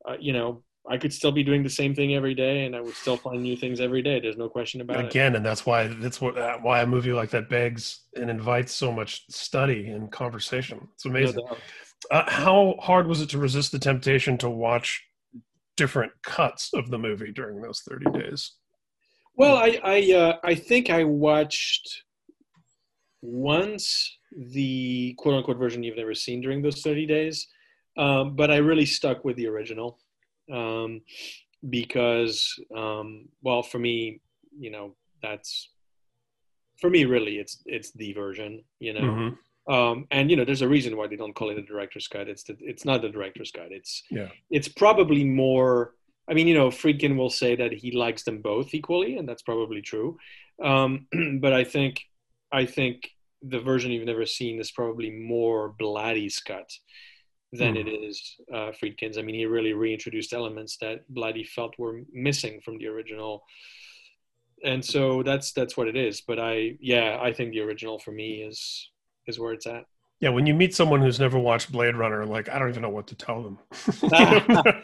uh, 0.09 0.17
you 0.21 0.33
know 0.33 0.63
I 0.91 0.97
could 0.97 1.13
still 1.13 1.33
be 1.33 1.45
doing 1.45 1.63
the 1.63 1.71
same 1.71 1.95
thing 1.95 2.15
every 2.15 2.35
day, 2.35 2.65
and 2.65 2.75
I 2.75 2.81
would 2.81 2.95
still 2.95 3.17
find 3.17 3.43
new 3.43 3.57
things 3.57 3.81
every 3.81 4.01
day. 4.01 4.21
There's 4.21 4.39
no 4.39 4.49
question 4.49 4.81
about 4.81 5.05
it. 5.05 5.07
Again, 5.07 5.37
and 5.37 5.45
that's 5.45 5.67
why 5.67 5.87
that's 5.87 6.21
what 6.21 6.39
uh, 6.39 6.59
why 6.59 6.81
a 6.81 6.87
movie 6.87 7.13
like 7.13 7.31
that 7.31 7.51
begs 7.51 8.01
and 8.17 8.31
invites 8.31 8.73
so 8.73 8.91
much 8.91 9.25
study 9.31 9.89
and 9.89 10.11
conversation. 10.11 10.89
It's 10.95 11.05
amazing. 11.05 11.45
doubt. 11.47 11.59
Uh, 12.11 12.31
how 12.31 12.77
hard 12.81 13.07
was 13.07 13.21
it 13.21 13.29
to 13.31 13.39
resist 13.39 13.73
the 13.73 13.79
temptation 13.79 14.39
to 14.39 14.49
watch 14.49 15.05
different 15.77 16.13
cuts 16.23 16.71
of 16.73 16.91
the 16.91 16.99
movie 16.99 17.33
during 17.33 17.61
those 17.61 17.81
30 17.81 18.19
days? 18.19 18.53
Well, 19.37 19.57
I 19.57 19.79
I, 19.85 20.13
uh, 20.13 20.37
I 20.43 20.55
think 20.55 20.89
I 20.91 21.05
watched 21.05 22.03
once 23.21 24.17
the 24.33 25.15
quote 25.19 25.35
unquote 25.35 25.59
version 25.59 25.83
you've 25.83 25.97
never 25.97 26.15
seen 26.15 26.41
during 26.41 26.63
those 26.63 26.81
30 26.81 27.07
days, 27.07 27.47
um, 27.99 28.37
but 28.37 28.51
I 28.51 28.57
really 28.57 28.87
stuck 28.87 29.25
with 29.25 29.37
the 29.37 29.49
original 29.49 29.99
um, 30.53 31.01
because, 31.69 32.59
um, 32.77 33.29
well, 33.43 33.63
for 33.63 33.79
me, 33.79 34.21
you 34.59 34.71
know, 34.71 34.95
that's 35.23 35.71
for 36.81 36.89
me 36.91 37.05
really 37.05 37.39
it's 37.39 37.63
it's 37.67 37.91
the 37.93 38.13
version, 38.13 38.63
you 38.81 38.93
know. 38.95 39.01
Mhm. 39.01 39.39
Um, 39.69 40.07
and 40.11 40.31
you 40.31 40.37
know, 40.37 40.45
there's 40.45 40.63
a 40.63 40.69
reason 40.69 40.97
why 40.97 41.09
they 41.09 41.17
don't 41.17 41.35
call 41.35 41.51
it 41.51 41.59
a 41.59 41.63
director's 41.63 42.09
cut. 42.09 42.29
It's 42.29 42.43
the, 42.45 42.57
it's 42.61 42.85
not 42.85 43.03
the 43.03 43.09
director's 43.11 43.51
cut. 43.51 43.71
It's 43.71 44.03
Yeah. 44.11 44.31
it's 44.51 44.69
probably 44.69 45.25
more. 45.25 45.95
I 46.31 46.35
mean, 46.35 46.47
you 46.47 46.55
know, 46.55 46.69
Friedkin 46.69 47.17
will 47.17 47.31
say 47.31 47.57
that 47.57 47.73
he 47.73 47.91
likes 47.93 48.23
them 48.23 48.43
both 48.43 48.75
equally, 48.75 49.17
and 49.17 49.27
that's 49.29 49.43
probably 49.43 49.81
true. 49.83 50.19
Um, 50.63 51.07
but 51.41 51.53
I 51.53 51.65
think 51.65 52.03
I 52.53 52.65
think 52.65 53.11
the 53.43 53.61
version 53.61 53.91
you've 53.93 54.07
never 54.07 54.27
seen 54.27 54.59
is 54.59 54.71
probably 54.71 55.11
more 55.11 55.75
Blatty's 55.79 56.39
cut 56.39 56.71
than 57.53 57.75
Hmm. 57.75 57.81
it 57.83 57.89
is 57.89 58.37
uh, 58.53 58.73
Friedkin's. 58.73 59.17
I 59.19 59.23
mean, 59.23 59.35
he 59.35 59.47
really 59.47 59.73
reintroduced 59.73 60.33
elements 60.33 60.77
that 60.81 61.01
Blatty 61.13 61.47
felt 61.49 61.79
were 61.79 62.03
missing 62.13 62.61
from 62.61 62.79
the 62.79 62.87
original. 62.89 63.43
And 64.65 64.85
so 64.85 65.23
that's 65.23 65.53
that's 65.53 65.77
what 65.77 65.89
it 65.89 65.97
is. 65.97 66.21
But 66.21 66.39
I, 66.41 66.77
yeah, 66.81 67.19
I 67.23 67.33
think 67.33 67.53
the 67.53 67.61
original 67.61 67.99
for 67.99 68.11
me 68.13 68.43
is 68.43 68.91
is 69.27 69.39
where 69.39 69.53
it's 69.53 69.67
at. 69.67 69.85
Yeah, 70.21 70.31
when 70.31 70.47
you 70.47 70.55
meet 70.55 70.75
someone 70.75 71.01
who's 71.01 71.21
never 71.21 71.39
watched 71.39 71.71
Blade 71.71 71.95
Runner, 71.95 72.27
like 72.27 72.49
I 72.49 72.59
don't 72.59 72.69
even 72.71 72.83
know 72.83 72.91
what 72.91 73.07
to 73.09 73.15
tell 73.15 73.43
them. 73.43 73.59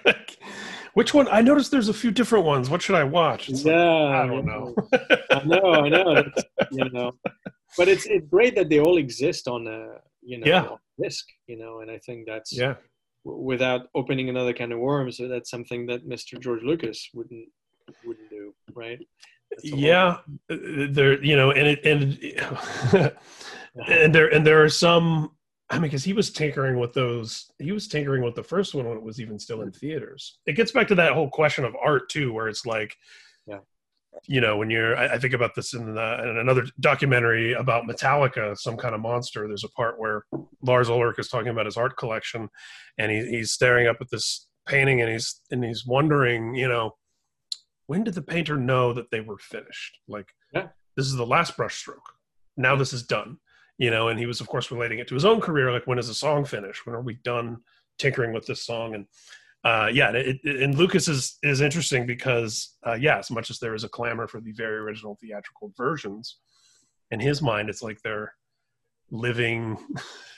Like, 0.05 0.39
which 0.95 1.13
one? 1.13 1.27
I 1.29 1.41
noticed 1.41 1.73
there's 1.73 1.89
a 1.89 1.95
few 1.95 2.13
different 2.13 2.45
ones. 2.45 2.71
What 2.71 2.81
should 2.83 2.95
I 2.95 3.03
watch? 3.03 3.49
It's 3.49 3.65
like, 3.65 3.73
yeah, 3.75 4.23
I 4.23 4.27
don't 4.29 4.47
know. 4.47 4.75
I 5.33 5.43
know, 5.45 5.73
I 5.73 5.89
know. 5.89 6.13
It's, 6.13 6.43
you 6.71 6.89
know, 6.91 7.13
but 7.77 7.89
it's 7.89 8.07
it's 8.07 8.27
great 8.29 8.55
that 8.55 8.69
they 8.69 8.79
all 8.79 8.97
exist 8.97 9.49
on 9.49 9.67
a 9.67 9.99
you 10.23 10.39
know 10.39 10.47
Yeah. 10.47 10.69
Disc. 11.01 11.27
You 11.47 11.59
know, 11.59 11.81
and 11.81 11.91
I 11.91 11.99
think 11.99 12.27
that's 12.27 12.53
yeah, 12.57 12.75
w- 13.25 13.43
without 13.45 13.89
opening 13.95 14.29
another 14.29 14.53
kind 14.53 14.73
of 14.73 14.79
worms. 14.79 15.17
So 15.17 15.29
that's 15.29 15.51
something 15.51 15.87
that 15.87 16.09
Mr. 16.09 16.39
George 16.41 16.63
Lucas 16.63 17.09
wouldn't 17.15 17.49
wouldn't 18.05 18.31
do, 18.31 18.55
right? 18.75 18.99
That's 19.51 19.65
a 19.71 19.75
lot. 19.75 19.79
yeah. 19.81 20.17
Uh, 20.51 20.87
There, 20.91 21.23
you 21.23 21.37
know, 21.37 21.51
and 21.51 21.67
it 21.69 21.85
and 21.85 23.13
and 23.89 24.15
there 24.15 24.33
and 24.33 24.47
there 24.47 24.63
are 24.63 24.69
some. 24.69 25.31
I 25.71 25.77
mean, 25.77 25.85
because 25.85 26.05
he 26.05 26.13
was 26.13 26.31
tinkering 26.31 26.79
with 26.79 26.93
those. 26.93 27.51
He 27.59 27.73
was 27.73 27.89
tinkering 27.89 28.23
with 28.23 28.35
the 28.35 28.43
first 28.43 28.75
one 28.75 28.87
when 28.87 28.99
it 28.99 29.03
was 29.03 29.21
even 29.21 29.39
still 29.39 29.63
in 29.63 29.73
theaters. 29.73 30.39
It 30.47 30.53
gets 30.57 30.71
back 30.73 30.89
to 30.89 30.95
that 30.97 31.15
whole 31.15 31.31
question 31.31 31.65
of 31.65 31.75
art 31.83 32.09
too, 32.09 32.33
where 32.33 32.49
it's 32.49 32.67
like. 32.67 32.97
You 34.27 34.41
know, 34.41 34.57
when 34.57 34.71
you're. 34.71 34.97
I, 34.97 35.15
I 35.15 35.19
think 35.19 35.35
about 35.35 35.55
this 35.55 35.75
in, 35.75 35.95
the, 35.95 36.23
in 36.23 36.39
another 36.39 36.65
documentary 36.81 37.53
about 37.53 37.85
Metallica, 37.85 38.57
some 38.57 38.77
kind 38.77 38.95
of 38.95 39.01
monster. 39.01 39.47
There's 39.47 39.65
a 39.65 39.69
part 39.71 39.99
where 39.99 40.25
Lars 40.63 40.89
Ulrich 40.89 41.19
is 41.19 41.29
talking 41.29 41.49
about 41.49 41.67
his 41.67 41.77
art 41.77 41.97
collection, 41.97 42.49
and 42.99 43.11
he, 43.13 43.27
he's 43.29 43.53
staring 43.53 43.87
up 43.87 43.97
at 44.01 44.11
this 44.11 44.47
painting, 44.67 45.01
and 45.01 45.11
he's 45.11 45.41
and 45.51 45.65
he's 45.65 45.85
wondering, 45.87 46.55
you 46.55 46.69
know, 46.69 46.97
when 47.87 48.05
did 48.05 48.15
the 48.15 48.23
painter 48.23 48.57
know 48.57 48.93
that 48.93 49.11
they 49.11 49.21
were 49.21 49.39
finished? 49.39 49.99
Like, 50.09 50.29
Yeah. 50.53 50.69
this 50.97 51.07
is 51.07 51.17
the 51.17 51.27
last 51.27 51.57
brushstroke. 51.57 51.97
Now 52.57 52.77
this 52.77 52.93
is 52.93 53.03
done 53.03 53.39
you 53.79 53.91
know 53.91 54.07
and 54.07 54.19
he 54.21 54.27
was 54.27 54.41
of 54.41 54.47
course 54.47 54.71
relating 54.71 55.01
it 55.01 55.09
to 55.09 55.15
his 55.15 55.25
own 55.25 55.41
career 55.41 55.73
like 55.73 55.85
when 55.87 55.99
is 55.99 56.09
a 56.09 56.15
song 56.15 56.45
finished 56.45 56.87
when 56.87 56.95
are 56.95 57.03
we 57.03 57.15
done 57.25 57.57
tinkering 57.99 58.33
with 58.33 58.47
this 58.47 58.65
song 58.65 58.95
and 58.95 59.07
uh 59.65 59.89
yeah 59.93 60.11
it, 60.11 60.37
it, 60.45 60.63
and 60.63 60.77
lucas 60.77 61.09
is 61.09 61.39
is 61.43 61.61
interesting 61.61 62.07
because 62.07 62.77
uh 62.87 62.95
yeah 62.95 63.19
as 63.19 63.31
much 63.31 63.51
as 63.51 63.59
there 63.59 63.75
is 63.75 63.85
a 63.85 63.89
clamor 63.89 64.27
for 64.29 64.41
the 64.41 64.53
very 64.53 64.77
original 64.77 65.17
theatrical 65.21 65.73
versions 65.77 66.39
in 67.11 67.19
his 67.21 67.41
mind 67.43 67.69
it's 67.71 67.83
like 67.83 67.99
they're 68.03 68.33
living 69.11 69.77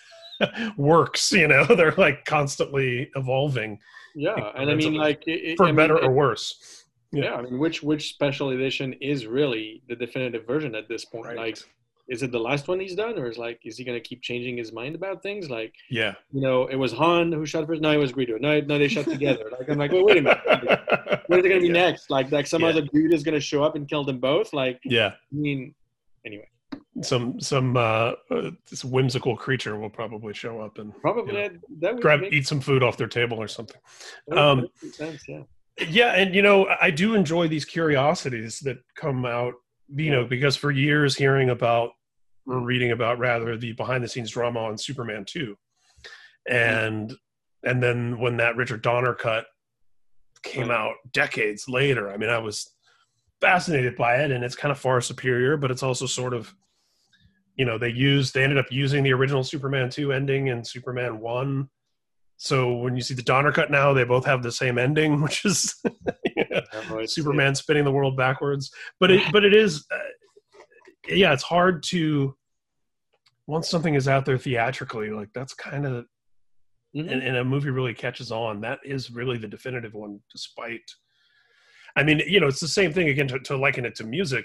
works 0.76 1.32
you 1.32 1.48
know 1.48 1.64
they're 1.76 1.92
like 1.92 2.24
constantly 2.24 3.10
evolving 3.16 3.78
Yeah, 4.14 4.52
and 4.56 4.70
I 4.70 4.74
mean, 4.74 4.94
like, 4.94 5.22
it, 5.26 5.30
it- 5.52 5.56
for 5.56 5.64
I 5.64 5.66
mean, 5.68 5.76
better 5.76 5.96
it- 5.96 6.04
or 6.04 6.10
worse 6.12 6.82
yeah. 7.12 7.34
I 7.34 7.42
mean, 7.42 7.58
which 7.58 7.82
which 7.84 8.10
special 8.10 8.50
edition 8.50 8.92
is 8.94 9.26
really 9.26 9.82
the 9.88 9.94
definitive 9.94 10.44
version 10.44 10.74
at 10.74 10.88
this 10.88 11.04
point? 11.04 11.26
Right. 11.26 11.36
Like, 11.36 11.58
is 12.08 12.22
it 12.22 12.30
the 12.30 12.38
last 12.38 12.68
one 12.68 12.78
he's 12.78 12.94
done, 12.94 13.18
or 13.18 13.26
is 13.28 13.36
like, 13.38 13.60
is 13.64 13.76
he 13.76 13.84
gonna 13.84 14.00
keep 14.00 14.22
changing 14.22 14.56
his 14.56 14.72
mind 14.72 14.94
about 14.94 15.22
things? 15.22 15.50
Like, 15.50 15.74
yeah 15.90 16.14
you 16.32 16.40
know, 16.40 16.66
it 16.66 16.76
was 16.76 16.92
Han 16.92 17.32
who 17.32 17.44
shot 17.46 17.66
first. 17.66 17.82
No, 17.82 17.90
it 17.90 17.96
was 17.96 18.12
Greedo. 18.12 18.40
No, 18.40 18.60
no, 18.60 18.78
they 18.78 18.88
shot 18.88 19.04
together. 19.06 19.50
Like, 19.58 19.68
I'm 19.70 19.78
like, 19.78 19.92
well, 19.92 20.04
wait 20.04 20.18
a 20.18 20.22
minute. 20.22 20.40
What 21.26 21.38
is 21.40 21.44
it 21.44 21.48
gonna 21.48 21.60
be 21.60 21.66
Yeah. 21.68 21.72
next? 21.72 22.10
Like, 22.10 22.30
like 22.30 22.46
some 22.46 22.62
Yeah. 22.62 22.68
other 22.68 22.82
dude 22.82 23.12
is 23.12 23.22
gonna 23.22 23.40
show 23.40 23.64
up 23.64 23.74
and 23.76 23.88
kill 23.88 24.04
them 24.04 24.18
both? 24.20 24.52
Like, 24.52 24.80
yeah 24.84 25.08
I 25.32 25.36
mean, 25.36 25.74
anyway, 26.24 26.48
some 27.02 27.40
some 27.40 27.76
uh, 27.76 28.12
uh 28.30 28.50
this 28.70 28.84
whimsical 28.84 29.36
creature 29.36 29.76
will 29.78 29.90
probably 29.90 30.32
show 30.34 30.60
up 30.60 30.78
and 30.78 30.98
probably 31.00 31.34
Yeah. 31.34 31.48
that, 31.48 31.52
that 31.80 31.94
would 31.94 32.02
grab 32.02 32.20
make, 32.20 32.32
eat 32.32 32.46
some 32.46 32.60
food 32.60 32.82
off 32.82 32.96
their 32.96 33.08
table 33.08 33.38
or 33.38 33.48
something 33.48 33.80
um, 34.32 34.68
sense. 34.92 35.22
Yeah. 35.28 35.42
yeah, 35.88 36.12
and 36.12 36.34
you 36.34 36.42
know, 36.42 36.66
I 36.80 36.90
do 36.90 37.14
enjoy 37.14 37.48
these 37.48 37.64
curiosities 37.64 38.60
that 38.60 38.78
come 38.94 39.26
out. 39.26 39.54
You 39.94 40.10
know, 40.10 40.24
because 40.24 40.56
for 40.56 40.70
years 40.70 41.16
hearing 41.16 41.50
about 41.50 41.90
or 42.46 42.60
reading 42.60 42.92
about 42.92 43.18
rather 43.18 43.56
the 43.56 43.72
behind 43.72 44.02
the 44.02 44.08
scenes 44.08 44.30
drama 44.30 44.60
on 44.60 44.78
Superman 44.78 45.24
two, 45.26 45.56
and 46.48 47.10
mm-hmm. 47.10 47.70
and 47.70 47.82
then 47.82 48.18
when 48.18 48.36
that 48.38 48.56
Richard 48.56 48.82
Donner 48.82 49.14
cut 49.14 49.46
came 50.42 50.68
right. 50.70 50.78
out 50.78 50.94
decades 51.12 51.68
later, 51.68 52.10
I 52.10 52.16
mean, 52.16 52.30
I 52.30 52.38
was 52.38 52.70
fascinated 53.40 53.96
by 53.96 54.16
it, 54.16 54.30
and 54.30 54.44
it's 54.44 54.56
kind 54.56 54.72
of 54.72 54.78
far 54.78 55.00
superior, 55.00 55.56
but 55.56 55.70
it's 55.70 55.82
also 55.82 56.06
sort 56.06 56.34
of 56.34 56.54
you 57.56 57.64
know 57.64 57.78
they 57.78 57.90
used 57.90 58.34
they 58.34 58.42
ended 58.42 58.58
up 58.58 58.70
using 58.70 59.02
the 59.02 59.12
original 59.12 59.44
Superman 59.44 59.90
two 59.90 60.12
ending 60.12 60.48
in 60.48 60.64
Superman 60.64 61.20
one 61.20 61.68
so 62.38 62.74
when 62.76 62.94
you 62.94 63.02
see 63.02 63.14
the 63.14 63.22
Donner 63.22 63.52
cut 63.52 63.70
now, 63.70 63.92
they 63.92 64.04
both 64.04 64.24
have 64.26 64.42
the 64.42 64.52
same 64.52 64.78
ending, 64.78 65.20
which 65.22 65.44
is 65.44 65.74
Superman 67.06 67.54
spinning 67.54 67.84
the 67.84 67.92
world 67.92 68.16
backwards. 68.16 68.70
But 69.00 69.10
it, 69.10 69.32
but 69.32 69.44
it 69.44 69.54
is, 69.54 69.86
uh, 69.90 69.98
yeah, 71.08 71.32
it's 71.32 71.42
hard 71.42 71.82
to 71.84 72.36
once 73.46 73.68
something 73.68 73.94
is 73.94 74.08
out 74.08 74.24
there 74.24 74.38
theatrically, 74.38 75.10
like 75.10 75.28
that's 75.34 75.54
kind 75.54 75.86
of, 75.86 76.04
mm-hmm. 76.96 77.08
and, 77.08 77.22
and 77.22 77.36
a 77.36 77.44
movie 77.44 77.70
really 77.70 77.94
catches 77.94 78.32
on. 78.32 78.60
That 78.60 78.80
is 78.84 79.10
really 79.10 79.38
the 79.38 79.48
definitive 79.48 79.94
one, 79.94 80.20
despite. 80.32 80.82
I 81.96 82.02
mean, 82.02 82.20
you 82.26 82.40
know, 82.40 82.48
it's 82.48 82.60
the 82.60 82.68
same 82.68 82.92
thing 82.92 83.08
again 83.08 83.28
to, 83.28 83.38
to 83.38 83.56
liken 83.56 83.86
it 83.86 83.94
to 83.96 84.04
music. 84.04 84.44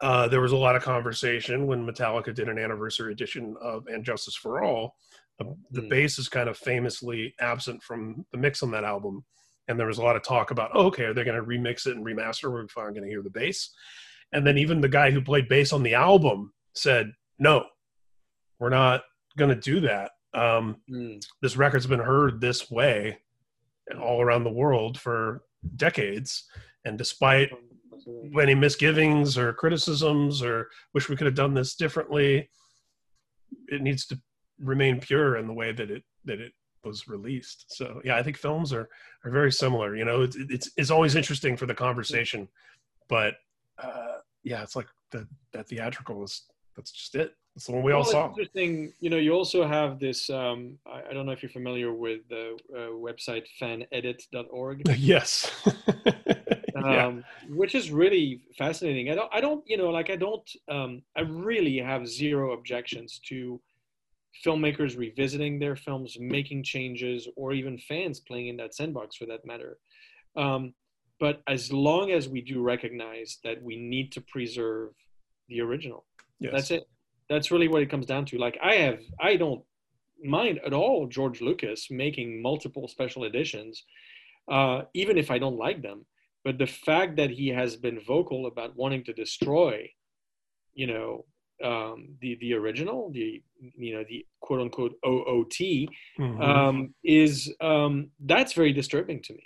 Uh, 0.00 0.26
there 0.26 0.40
was 0.40 0.52
a 0.52 0.56
lot 0.56 0.74
of 0.74 0.82
conversation 0.82 1.66
when 1.68 1.86
Metallica 1.86 2.34
did 2.34 2.48
an 2.48 2.58
anniversary 2.58 3.12
edition 3.12 3.54
of 3.62 3.86
"And 3.86 4.04
Justice 4.04 4.34
for 4.34 4.64
All." 4.64 4.96
The, 5.38 5.56
the 5.70 5.82
mm. 5.82 5.88
bass 5.88 6.18
is 6.18 6.28
kind 6.28 6.48
of 6.48 6.56
famously 6.56 7.34
absent 7.40 7.82
from 7.82 8.24
the 8.32 8.38
mix 8.38 8.62
on 8.62 8.70
that 8.72 8.84
album, 8.84 9.24
and 9.68 9.78
there 9.78 9.86
was 9.86 9.98
a 9.98 10.02
lot 10.02 10.16
of 10.16 10.22
talk 10.22 10.50
about, 10.50 10.70
oh, 10.74 10.86
okay, 10.86 11.04
are 11.04 11.14
they 11.14 11.24
going 11.24 11.40
to 11.40 11.46
remix 11.46 11.86
it 11.86 11.96
and 11.96 12.04
remaster? 12.04 12.52
We're 12.52 12.66
finally 12.68 12.94
going 12.94 13.04
to 13.04 13.10
hear 13.10 13.22
the 13.22 13.30
bass, 13.30 13.70
and 14.32 14.46
then 14.46 14.58
even 14.58 14.80
the 14.80 14.88
guy 14.88 15.10
who 15.10 15.20
played 15.20 15.48
bass 15.48 15.72
on 15.72 15.82
the 15.82 15.94
album 15.94 16.52
said, 16.74 17.12
no, 17.38 17.64
we're 18.58 18.68
not 18.68 19.02
going 19.36 19.50
to 19.50 19.60
do 19.60 19.80
that. 19.80 20.12
Um, 20.34 20.76
mm. 20.90 21.24
This 21.42 21.56
record's 21.56 21.86
been 21.86 22.00
heard 22.00 22.40
this 22.40 22.70
way 22.70 23.18
all 24.00 24.22
around 24.22 24.44
the 24.44 24.50
world 24.50 24.98
for 24.98 25.42
decades, 25.76 26.44
and 26.84 26.96
despite 26.96 27.50
any 28.40 28.54
misgivings 28.54 29.38
or 29.38 29.52
criticisms 29.52 30.42
or 30.42 30.68
wish 30.92 31.08
we 31.08 31.16
could 31.16 31.26
have 31.26 31.34
done 31.34 31.54
this 31.54 31.74
differently 31.74 32.48
it 33.68 33.82
needs 33.82 34.06
to 34.06 34.18
remain 34.64 35.00
pure 35.00 35.36
in 35.36 35.46
the 35.46 35.52
way 35.52 35.72
that 35.72 35.90
it 35.90 36.02
that 36.24 36.40
it 36.40 36.52
was 36.84 37.08
released. 37.08 37.66
So 37.68 38.00
yeah 38.04 38.16
i 38.16 38.22
think 38.22 38.36
films 38.36 38.72
are 38.72 38.88
are 39.24 39.30
very 39.30 39.52
similar 39.52 39.96
you 39.96 40.04
know 40.04 40.22
it's 40.22 40.36
it's, 40.36 40.70
it's 40.76 40.90
always 40.90 41.14
interesting 41.16 41.56
for 41.56 41.66
the 41.66 41.74
conversation 41.74 42.48
but 43.08 43.34
uh 43.78 44.18
yeah 44.42 44.62
it's 44.62 44.76
like 44.76 44.86
the 45.10 45.26
that 45.52 45.68
theatrical 45.68 46.22
is 46.24 46.42
that's 46.76 46.90
just 46.90 47.14
it. 47.14 47.34
That's 47.54 47.66
the 47.66 47.72
one 47.72 47.84
we 47.84 47.92
well, 47.92 48.00
all 48.00 48.04
saw. 48.04 48.28
interesting 48.28 48.92
you 49.00 49.08
know 49.08 49.16
you 49.16 49.32
also 49.32 49.66
have 49.66 50.00
this 50.00 50.28
um 50.28 50.76
I, 50.86 51.10
I, 51.10 51.12
don't 51.14 51.24
know 51.24 51.32
if 51.32 51.42
you're 51.42 51.50
familiar 51.50 51.92
with 51.92 52.20
the 52.28 52.58
uh, 52.74 52.90
website 53.08 53.46
fanedit.org 53.60 54.82
yes. 54.98 55.50
Yeah. 56.76 57.06
um, 57.06 57.24
which 57.48 57.74
is 57.74 57.90
really 57.90 58.42
fascinating. 58.58 59.08
I 59.08 59.14
don't, 59.14 59.30
I 59.32 59.40
don't, 59.40 59.62
you 59.66 59.78
know, 59.78 59.88
like 59.90 60.10
I 60.10 60.16
don't, 60.16 60.50
um, 60.68 61.02
I 61.16 61.20
really 61.20 61.78
have 61.78 62.06
zero 62.06 62.52
objections 62.52 63.20
to 63.28 63.60
filmmakers 64.44 64.96
revisiting 64.96 65.58
their 65.58 65.76
films, 65.76 66.16
making 66.18 66.62
changes, 66.62 67.28
or 67.36 67.52
even 67.52 67.78
fans 67.78 68.20
playing 68.20 68.48
in 68.48 68.56
that 68.56 68.74
sandbox 68.74 69.16
for 69.16 69.26
that 69.26 69.44
matter. 69.44 69.78
Um, 70.36 70.74
but 71.20 71.42
as 71.46 71.72
long 71.72 72.10
as 72.10 72.28
we 72.28 72.40
do 72.40 72.60
recognize 72.62 73.38
that 73.44 73.62
we 73.62 73.76
need 73.76 74.12
to 74.12 74.20
preserve 74.20 74.90
the 75.48 75.60
original, 75.60 76.04
yes. 76.40 76.52
that's 76.52 76.70
it. 76.70 76.84
That's 77.30 77.50
really 77.50 77.68
what 77.68 77.82
it 77.82 77.90
comes 77.90 78.06
down 78.06 78.26
to. 78.26 78.38
Like 78.38 78.58
I 78.62 78.74
have, 78.76 79.00
I 79.20 79.36
don't 79.36 79.62
mind 80.22 80.60
at 80.66 80.72
all 80.72 81.06
George 81.06 81.40
Lucas 81.40 81.90
making 81.90 82.42
multiple 82.42 82.88
special 82.88 83.24
editions, 83.24 83.84
uh, 84.50 84.82
even 84.94 85.16
if 85.16 85.30
I 85.30 85.38
don't 85.38 85.56
like 85.56 85.82
them 85.82 86.04
but 86.44 86.58
the 86.58 86.66
fact 86.66 87.16
that 87.16 87.30
he 87.30 87.48
has 87.48 87.74
been 87.74 87.98
vocal 87.98 88.46
about 88.46 88.76
wanting 88.76 89.02
to 89.04 89.12
destroy 89.12 89.90
you 90.74 90.86
know 90.86 91.24
um, 91.62 92.16
the 92.20 92.36
the 92.40 92.54
original 92.54 93.10
the 93.12 93.42
you 93.76 93.94
know 93.94 94.04
the 94.08 94.26
quote 94.40 94.60
unquote 94.60 94.94
OOT 95.06 95.58
mm-hmm. 96.18 96.40
um, 96.40 96.94
is 97.04 97.52
um, 97.60 98.10
that's 98.20 98.52
very 98.52 98.72
disturbing 98.72 99.22
to 99.22 99.34
me 99.34 99.44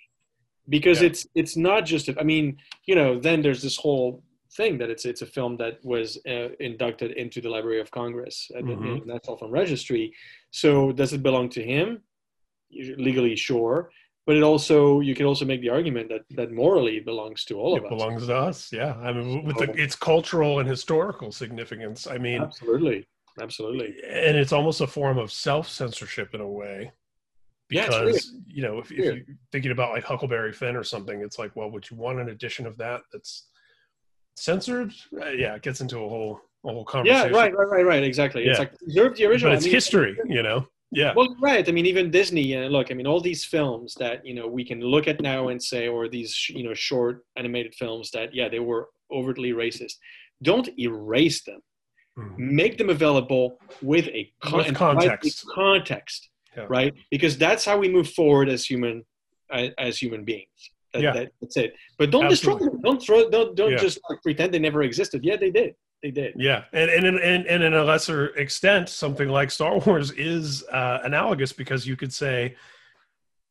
because 0.68 1.00
yeah. 1.00 1.08
it's 1.08 1.26
it's 1.34 1.56
not 1.56 1.84
just 1.84 2.08
I 2.18 2.22
mean 2.22 2.56
you 2.86 2.94
know 2.94 3.18
then 3.18 3.42
there's 3.42 3.62
this 3.62 3.76
whole 3.76 4.22
thing 4.56 4.78
that 4.78 4.90
it's 4.90 5.04
it's 5.04 5.22
a 5.22 5.26
film 5.26 5.56
that 5.58 5.78
was 5.84 6.18
uh, 6.26 6.48
inducted 6.60 7.12
into 7.12 7.40
the 7.40 7.50
Library 7.50 7.80
of 7.80 7.90
Congress 7.90 8.50
at 8.56 8.64
mm-hmm. 8.64 9.00
the 9.00 9.12
National 9.12 9.36
Film 9.36 9.50
Registry 9.50 10.14
so 10.50 10.92
does 10.92 11.12
it 11.12 11.22
belong 11.22 11.48
to 11.50 11.62
him 11.62 12.02
legally 12.70 13.36
sure 13.36 13.90
but 14.28 14.36
it 14.36 14.42
also 14.42 15.00
you 15.00 15.14
can 15.14 15.24
also 15.24 15.46
make 15.46 15.62
the 15.62 15.70
argument 15.70 16.10
that 16.10 16.20
that 16.36 16.52
morally 16.52 16.98
it 16.98 17.06
belongs 17.06 17.46
to 17.46 17.58
all 17.58 17.76
it 17.76 17.78
of 17.78 17.86
us. 17.86 17.90
It 17.90 17.96
belongs 17.96 18.26
to 18.26 18.36
us. 18.36 18.70
Yeah, 18.70 18.94
I 18.96 19.10
mean, 19.10 19.42
with 19.42 19.56
the, 19.56 19.72
its 19.72 19.96
cultural 19.96 20.58
and 20.58 20.68
historical 20.68 21.32
significance. 21.32 22.06
I 22.06 22.18
mean, 22.18 22.42
absolutely, 22.42 23.08
absolutely. 23.40 23.94
And 24.06 24.36
it's 24.36 24.52
almost 24.52 24.82
a 24.82 24.86
form 24.86 25.16
of 25.16 25.32
self 25.32 25.66
censorship 25.66 26.34
in 26.34 26.42
a 26.42 26.46
way. 26.46 26.92
Because 27.70 28.30
yeah, 28.34 28.54
you 28.54 28.62
know, 28.62 28.78
if, 28.80 28.92
if 28.92 28.98
you're 28.98 29.36
thinking 29.50 29.70
about 29.70 29.92
like 29.92 30.04
Huckleberry 30.04 30.52
Finn 30.52 30.76
or 30.76 30.84
something, 30.84 31.22
it's 31.22 31.38
like, 31.38 31.56
well, 31.56 31.70
would 31.70 31.90
you 31.90 31.96
want 31.96 32.20
an 32.20 32.28
edition 32.28 32.66
of 32.66 32.76
that 32.76 33.00
that's 33.10 33.48
censored? 34.36 34.92
Uh, 35.18 35.30
yeah, 35.30 35.54
it 35.54 35.62
gets 35.62 35.80
into 35.80 35.96
a 35.96 36.08
whole 36.08 36.38
a 36.66 36.68
whole 36.68 36.84
conversation. 36.84 37.32
Yeah, 37.32 37.34
right, 37.34 37.56
right, 37.56 37.68
right, 37.70 37.86
right. 37.86 38.04
Exactly. 38.04 38.44
Yeah. 38.44 38.50
It's 38.50 38.58
like 38.58 38.78
preserve 38.78 39.16
the 39.16 39.24
original. 39.24 39.52
But 39.52 39.56
it's 39.56 39.64
I 39.64 39.68
mean, 39.68 39.74
history, 39.74 40.18
you 40.26 40.42
know. 40.42 40.68
Yeah. 40.90 41.12
Well, 41.14 41.36
right. 41.40 41.68
I 41.68 41.72
mean, 41.72 41.86
even 41.86 42.10
Disney. 42.10 42.56
Uh, 42.56 42.68
look, 42.68 42.90
I 42.90 42.94
mean, 42.94 43.06
all 43.06 43.20
these 43.20 43.44
films 43.44 43.94
that 43.94 44.24
you 44.24 44.34
know 44.34 44.46
we 44.46 44.64
can 44.64 44.80
look 44.80 45.06
at 45.06 45.20
now 45.20 45.48
and 45.48 45.62
say, 45.62 45.88
or 45.88 46.08
these 46.08 46.48
you 46.48 46.62
know 46.62 46.74
short 46.74 47.24
animated 47.36 47.74
films 47.74 48.10
that 48.12 48.34
yeah 48.34 48.48
they 48.48 48.60
were 48.60 48.88
overtly 49.12 49.52
racist. 49.52 49.94
Don't 50.42 50.68
erase 50.78 51.42
them. 51.42 51.60
Mm-hmm. 52.18 52.56
Make 52.56 52.78
them 52.78 52.90
available 52.90 53.58
with 53.82 54.06
a 54.08 54.32
con- 54.40 54.58
with 54.58 54.74
context. 54.74 55.44
context, 55.54 56.30
yeah. 56.56 56.66
right? 56.68 56.94
Because 57.10 57.36
that's 57.36 57.64
how 57.64 57.76
we 57.78 57.88
move 57.88 58.10
forward 58.10 58.48
as 58.48 58.64
human 58.64 59.04
as 59.78 59.98
human 59.98 60.24
beings. 60.24 60.70
That, 60.94 61.02
yeah. 61.02 61.12
That, 61.12 61.28
that's 61.40 61.56
it. 61.58 61.74
But 61.98 62.10
don't 62.10 62.24
Absolutely. 62.24 62.64
destroy 62.64 62.72
them. 62.72 62.80
Don't 62.80 63.02
throw. 63.02 63.30
Don't 63.30 63.54
don't 63.54 63.72
yeah. 63.72 63.76
just 63.76 64.00
like, 64.08 64.22
pretend 64.22 64.54
they 64.54 64.58
never 64.58 64.82
existed. 64.82 65.22
Yeah, 65.22 65.36
they 65.36 65.50
did 65.50 65.74
they 66.02 66.10
did. 66.10 66.34
Yeah, 66.36 66.64
and 66.72 66.90
and 66.90 67.06
and, 67.18 67.46
and 67.46 67.62
in 67.62 67.74
a 67.74 67.84
lesser 67.84 68.26
extent, 68.36 68.88
something 68.88 69.28
like 69.28 69.50
Star 69.50 69.78
Wars 69.78 70.10
is 70.12 70.64
uh, 70.72 71.00
analogous 71.04 71.52
because 71.52 71.86
you 71.86 71.96
could 71.96 72.12
say, 72.12 72.56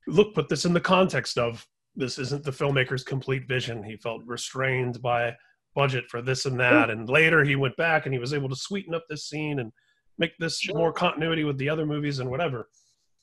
look, 0.08 0.34
put 0.34 0.50
this 0.50 0.66
in 0.66 0.74
the 0.74 0.82
context 0.82 1.38
of 1.38 1.66
this 1.96 2.20
isn't 2.20 2.44
the 2.44 2.52
filmmaker's 2.52 3.04
complete 3.04 3.48
vision. 3.48 3.84
He 3.84 3.98
felt 3.98 4.22
restrained 4.26 5.02
by 5.02 5.36
budget 5.76 6.06
for 6.10 6.22
this 6.22 6.46
and 6.46 6.60
that, 6.60 6.90
and 6.90 7.10
later 7.10 7.44
he 7.44 7.56
went 7.56 7.76
back 7.78 8.06
and 8.06 8.14
he 8.14 8.20
was 8.20 8.34
able 8.34 8.50
to 8.50 8.56
sweeten 8.56 8.94
up 8.94 9.04
this 9.10 9.28
scene 9.28 9.60
and 9.60 9.72
make 10.18 10.32
this 10.40 10.60
sure. 10.60 10.76
more 10.76 10.94
continuity 10.94 11.44
with 11.44 11.58
the 11.58 11.70
other 11.70 11.86
movies 11.86 12.20
and 12.20 12.30
whatever. 12.30 12.70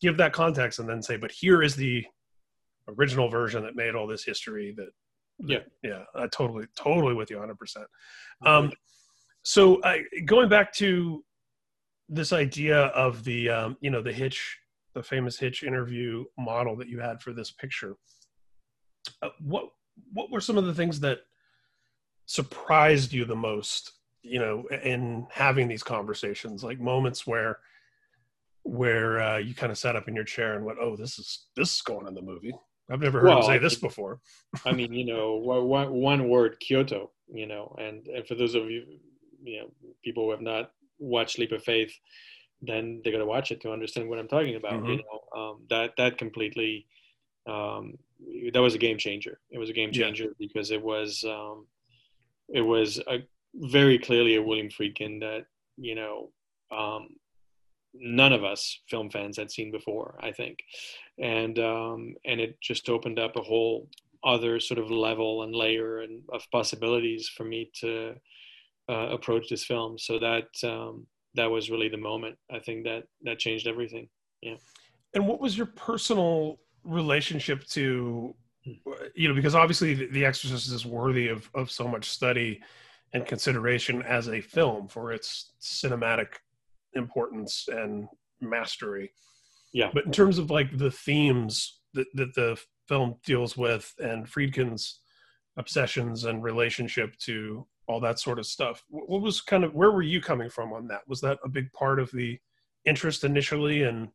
Give 0.00 0.16
that 0.18 0.32
context 0.32 0.78
and 0.78 0.88
then 0.88 1.02
say, 1.02 1.16
but 1.16 1.32
here 1.32 1.62
is 1.62 1.74
the 1.74 2.04
original 2.88 3.28
version 3.28 3.62
that 3.64 3.76
made 3.76 3.94
all 3.94 4.06
this 4.06 4.24
history 4.24 4.74
that 4.76 4.88
yeah 5.38 5.60
yeah 5.82 6.02
i 6.14 6.26
totally 6.28 6.66
totally 6.76 7.14
with 7.14 7.30
you 7.30 7.36
100% 7.36 7.84
um 8.46 8.70
so 9.44 9.80
uh, 9.82 9.98
going 10.24 10.48
back 10.48 10.72
to 10.74 11.24
this 12.08 12.32
idea 12.32 12.86
of 12.86 13.24
the 13.24 13.48
um, 13.48 13.76
you 13.80 13.90
know 13.90 14.02
the 14.02 14.12
hitch 14.12 14.58
the 14.94 15.02
famous 15.02 15.38
hitch 15.38 15.62
interview 15.62 16.24
model 16.38 16.76
that 16.76 16.88
you 16.88 17.00
had 17.00 17.20
for 17.22 17.32
this 17.32 17.50
picture 17.50 17.96
uh, 19.22 19.28
what 19.40 19.68
what 20.12 20.30
were 20.30 20.40
some 20.40 20.58
of 20.58 20.64
the 20.64 20.74
things 20.74 21.00
that 21.00 21.20
surprised 22.26 23.12
you 23.12 23.24
the 23.24 23.36
most 23.36 23.92
you 24.22 24.38
know 24.38 24.64
in 24.82 25.26
having 25.30 25.68
these 25.68 25.82
conversations? 25.82 26.64
Like 26.64 26.80
moments 26.80 27.26
where 27.26 27.58
where 28.62 29.20
uh, 29.20 29.38
you 29.38 29.54
kind 29.54 29.70
of 29.70 29.78
sat 29.78 29.96
up 29.96 30.08
in 30.08 30.14
your 30.14 30.24
chair 30.24 30.56
and 30.56 30.64
went 30.64 30.78
oh 30.80 30.96
this 30.96 31.18
is 31.18 31.46
this 31.56 31.74
is 31.74 31.82
going 31.82 32.06
in 32.06 32.14
the 32.14 32.22
movie. 32.22 32.54
I've 32.90 33.00
never 33.00 33.20
heard 33.20 33.28
well, 33.28 33.38
him 33.38 33.44
say 33.44 33.58
this 33.58 33.76
before. 33.76 34.20
I 34.66 34.72
mean 34.72 34.92
you 34.92 35.04
know 35.04 35.36
one, 35.36 35.90
one 35.92 36.28
word 36.28 36.58
kyoto 36.60 37.10
you 37.32 37.46
know 37.46 37.74
and, 37.78 38.06
and 38.08 38.26
for 38.26 38.34
those 38.34 38.54
of 38.54 38.70
you 38.70 38.84
you 39.44 39.60
know 39.60 39.92
people 40.02 40.24
who 40.24 40.30
have 40.30 40.40
not 40.40 40.72
watched 40.98 41.38
Leap 41.38 41.52
of 41.52 41.62
Faith, 41.62 41.92
then 42.62 43.00
they 43.04 43.12
got 43.12 43.18
to 43.18 43.26
watch 43.26 43.50
it 43.50 43.60
to 43.62 43.72
understand 43.72 44.08
what 44.08 44.18
I'm 44.18 44.28
talking 44.28 44.56
about. 44.56 44.74
Mm-hmm. 44.74 44.86
You 44.86 44.96
know, 44.98 45.40
um, 45.40 45.60
that 45.70 45.92
that 45.98 46.18
completely 46.18 46.86
um, 47.46 47.98
that 48.52 48.62
was 48.62 48.74
a 48.74 48.78
game 48.78 48.98
changer. 48.98 49.38
It 49.50 49.58
was 49.58 49.70
a 49.70 49.74
game 49.74 49.92
changer 49.92 50.24
yeah. 50.24 50.30
because 50.38 50.70
it 50.70 50.82
was 50.82 51.24
um, 51.24 51.66
it 52.48 52.62
was 52.62 52.98
a, 53.06 53.18
very 53.54 53.98
clearly 53.98 54.36
a 54.36 54.42
William 54.42 54.68
Friedkin 54.68 55.20
that 55.20 55.46
you 55.76 55.94
know 55.94 56.30
um, 56.70 57.08
none 57.94 58.32
of 58.32 58.44
us 58.44 58.80
film 58.88 59.10
fans 59.10 59.36
had 59.36 59.50
seen 59.50 59.70
before, 59.70 60.18
I 60.20 60.32
think, 60.32 60.58
and 61.18 61.58
um, 61.58 62.14
and 62.24 62.40
it 62.40 62.60
just 62.60 62.88
opened 62.88 63.18
up 63.18 63.36
a 63.36 63.42
whole 63.42 63.88
other 64.24 64.58
sort 64.58 64.78
of 64.78 64.90
level 64.90 65.42
and 65.42 65.54
layer 65.54 66.00
and 66.00 66.22
of 66.32 66.42
possibilities 66.50 67.28
for 67.28 67.44
me 67.44 67.70
to 67.80 68.14
uh, 68.88 69.08
approach 69.10 69.48
this 69.48 69.64
film. 69.64 69.98
So 69.98 70.18
that 70.18 70.48
um, 70.62 71.06
that 71.34 71.50
was 71.50 71.70
really 71.70 71.88
the 71.88 71.96
moment. 71.96 72.36
I 72.50 72.58
think 72.58 72.84
that 72.84 73.04
that 73.22 73.38
changed 73.38 73.66
everything. 73.66 74.08
Yeah. 74.42 74.56
And 75.14 75.26
what 75.26 75.40
was 75.40 75.56
your 75.56 75.66
personal 75.66 76.58
relationship 76.82 77.64
to, 77.68 78.34
you 79.14 79.28
know, 79.28 79.34
because 79.34 79.54
obviously 79.54 79.94
The 79.94 80.24
Exorcist 80.24 80.72
is 80.72 80.86
worthy 80.86 81.28
of 81.28 81.48
of 81.54 81.70
so 81.70 81.88
much 81.88 82.10
study 82.10 82.60
and 83.12 83.26
consideration 83.26 84.02
as 84.02 84.28
a 84.28 84.40
film 84.40 84.88
for 84.88 85.12
its 85.12 85.52
cinematic 85.60 86.26
importance 86.94 87.68
and 87.68 88.08
mastery. 88.40 89.12
Yeah. 89.72 89.90
But 89.92 90.06
in 90.06 90.12
terms 90.12 90.38
of 90.38 90.50
like 90.50 90.76
the 90.76 90.90
themes 90.90 91.80
that, 91.94 92.06
that 92.14 92.34
the 92.34 92.60
film 92.88 93.16
deals 93.24 93.56
with 93.56 93.92
and 93.98 94.26
Friedkin's 94.26 95.00
obsessions 95.56 96.24
and 96.24 96.42
relationship 96.42 97.16
to 97.18 97.66
all 97.86 98.00
that 98.00 98.18
sort 98.18 98.38
of 98.38 98.46
stuff, 98.46 98.84
what 98.88 99.20
was 99.20 99.40
kind 99.40 99.64
of 99.64 99.74
where 99.74 99.90
were 99.90 100.02
you 100.02 100.20
coming 100.20 100.48
from 100.48 100.72
on 100.72 100.88
that? 100.88 101.02
Was 101.06 101.20
that 101.20 101.38
a 101.44 101.48
big 101.48 101.72
part 101.72 101.98
of 101.98 102.10
the 102.12 102.38
interest 102.84 103.24
initially 103.24 103.82
and 103.82 104.04
in 104.04 104.12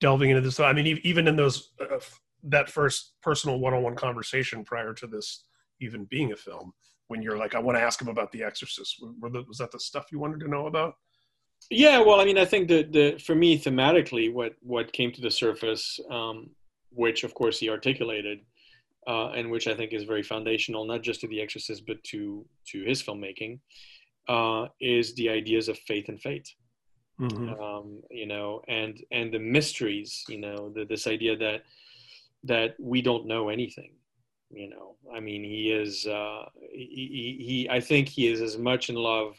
delving 0.00 0.30
into 0.30 0.42
this? 0.42 0.60
I 0.60 0.72
mean, 0.72 1.00
even 1.02 1.26
in 1.26 1.36
those 1.36 1.72
uh, 1.80 1.98
that 2.44 2.70
first 2.70 3.14
personal 3.22 3.58
one-on-one 3.58 3.96
conversation 3.96 4.64
prior 4.64 4.94
to 4.94 5.06
this 5.06 5.44
even 5.80 6.04
being 6.06 6.32
a 6.32 6.36
film, 6.36 6.72
when 7.08 7.22
you're 7.22 7.38
like, 7.38 7.54
I 7.54 7.58
want 7.58 7.76
to 7.76 7.82
ask 7.82 8.00
him 8.00 8.08
about 8.08 8.32
The 8.32 8.44
Exorcist, 8.44 9.02
was 9.20 9.58
that 9.58 9.72
the 9.72 9.80
stuff 9.80 10.12
you 10.12 10.18
wanted 10.18 10.40
to 10.40 10.48
know 10.48 10.66
about? 10.66 10.94
Yeah, 11.68 12.00
well, 12.00 12.20
I 12.20 12.24
mean, 12.24 12.38
I 12.38 12.44
think 12.44 12.68
that 12.68 12.92
the 12.92 13.18
for 13.18 13.34
me 13.34 13.58
thematically, 13.58 14.32
what 14.32 14.54
what 14.60 14.92
came 14.92 15.12
to 15.12 15.20
the 15.20 15.30
surface, 15.30 15.98
um, 16.10 16.50
which 16.90 17.24
of 17.24 17.34
course 17.34 17.58
he 17.58 17.68
articulated, 17.68 18.40
uh, 19.06 19.30
and 19.30 19.50
which 19.50 19.66
I 19.66 19.74
think 19.74 19.92
is 19.92 20.04
very 20.04 20.22
foundational, 20.22 20.84
not 20.84 21.02
just 21.02 21.20
to 21.22 21.28
The 21.28 21.40
Exorcist, 21.40 21.84
but 21.86 22.02
to 22.04 22.44
to 22.68 22.82
his 22.82 23.02
filmmaking, 23.02 23.60
uh, 24.28 24.66
is 24.80 25.14
the 25.14 25.28
ideas 25.28 25.68
of 25.68 25.78
faith 25.78 26.08
and 26.08 26.20
fate. 26.20 26.48
Mm-hmm. 27.20 27.60
Um, 27.60 28.02
you 28.10 28.26
know, 28.26 28.62
and 28.68 29.02
and 29.10 29.32
the 29.32 29.38
mysteries. 29.38 30.24
You 30.28 30.38
know, 30.38 30.70
the, 30.70 30.84
this 30.84 31.06
idea 31.06 31.36
that 31.36 31.62
that 32.44 32.74
we 32.78 33.02
don't 33.02 33.26
know 33.26 33.48
anything. 33.48 33.92
You 34.50 34.70
know, 34.70 34.96
I 35.14 35.20
mean, 35.20 35.44
he 35.44 35.70
is. 35.70 36.06
Uh, 36.06 36.46
he, 36.72 37.36
he, 37.38 37.44
he 37.44 37.68
I 37.70 37.80
think 37.80 38.08
he 38.08 38.26
is 38.28 38.40
as 38.40 38.58
much 38.58 38.88
in 38.88 38.96
love 38.96 39.36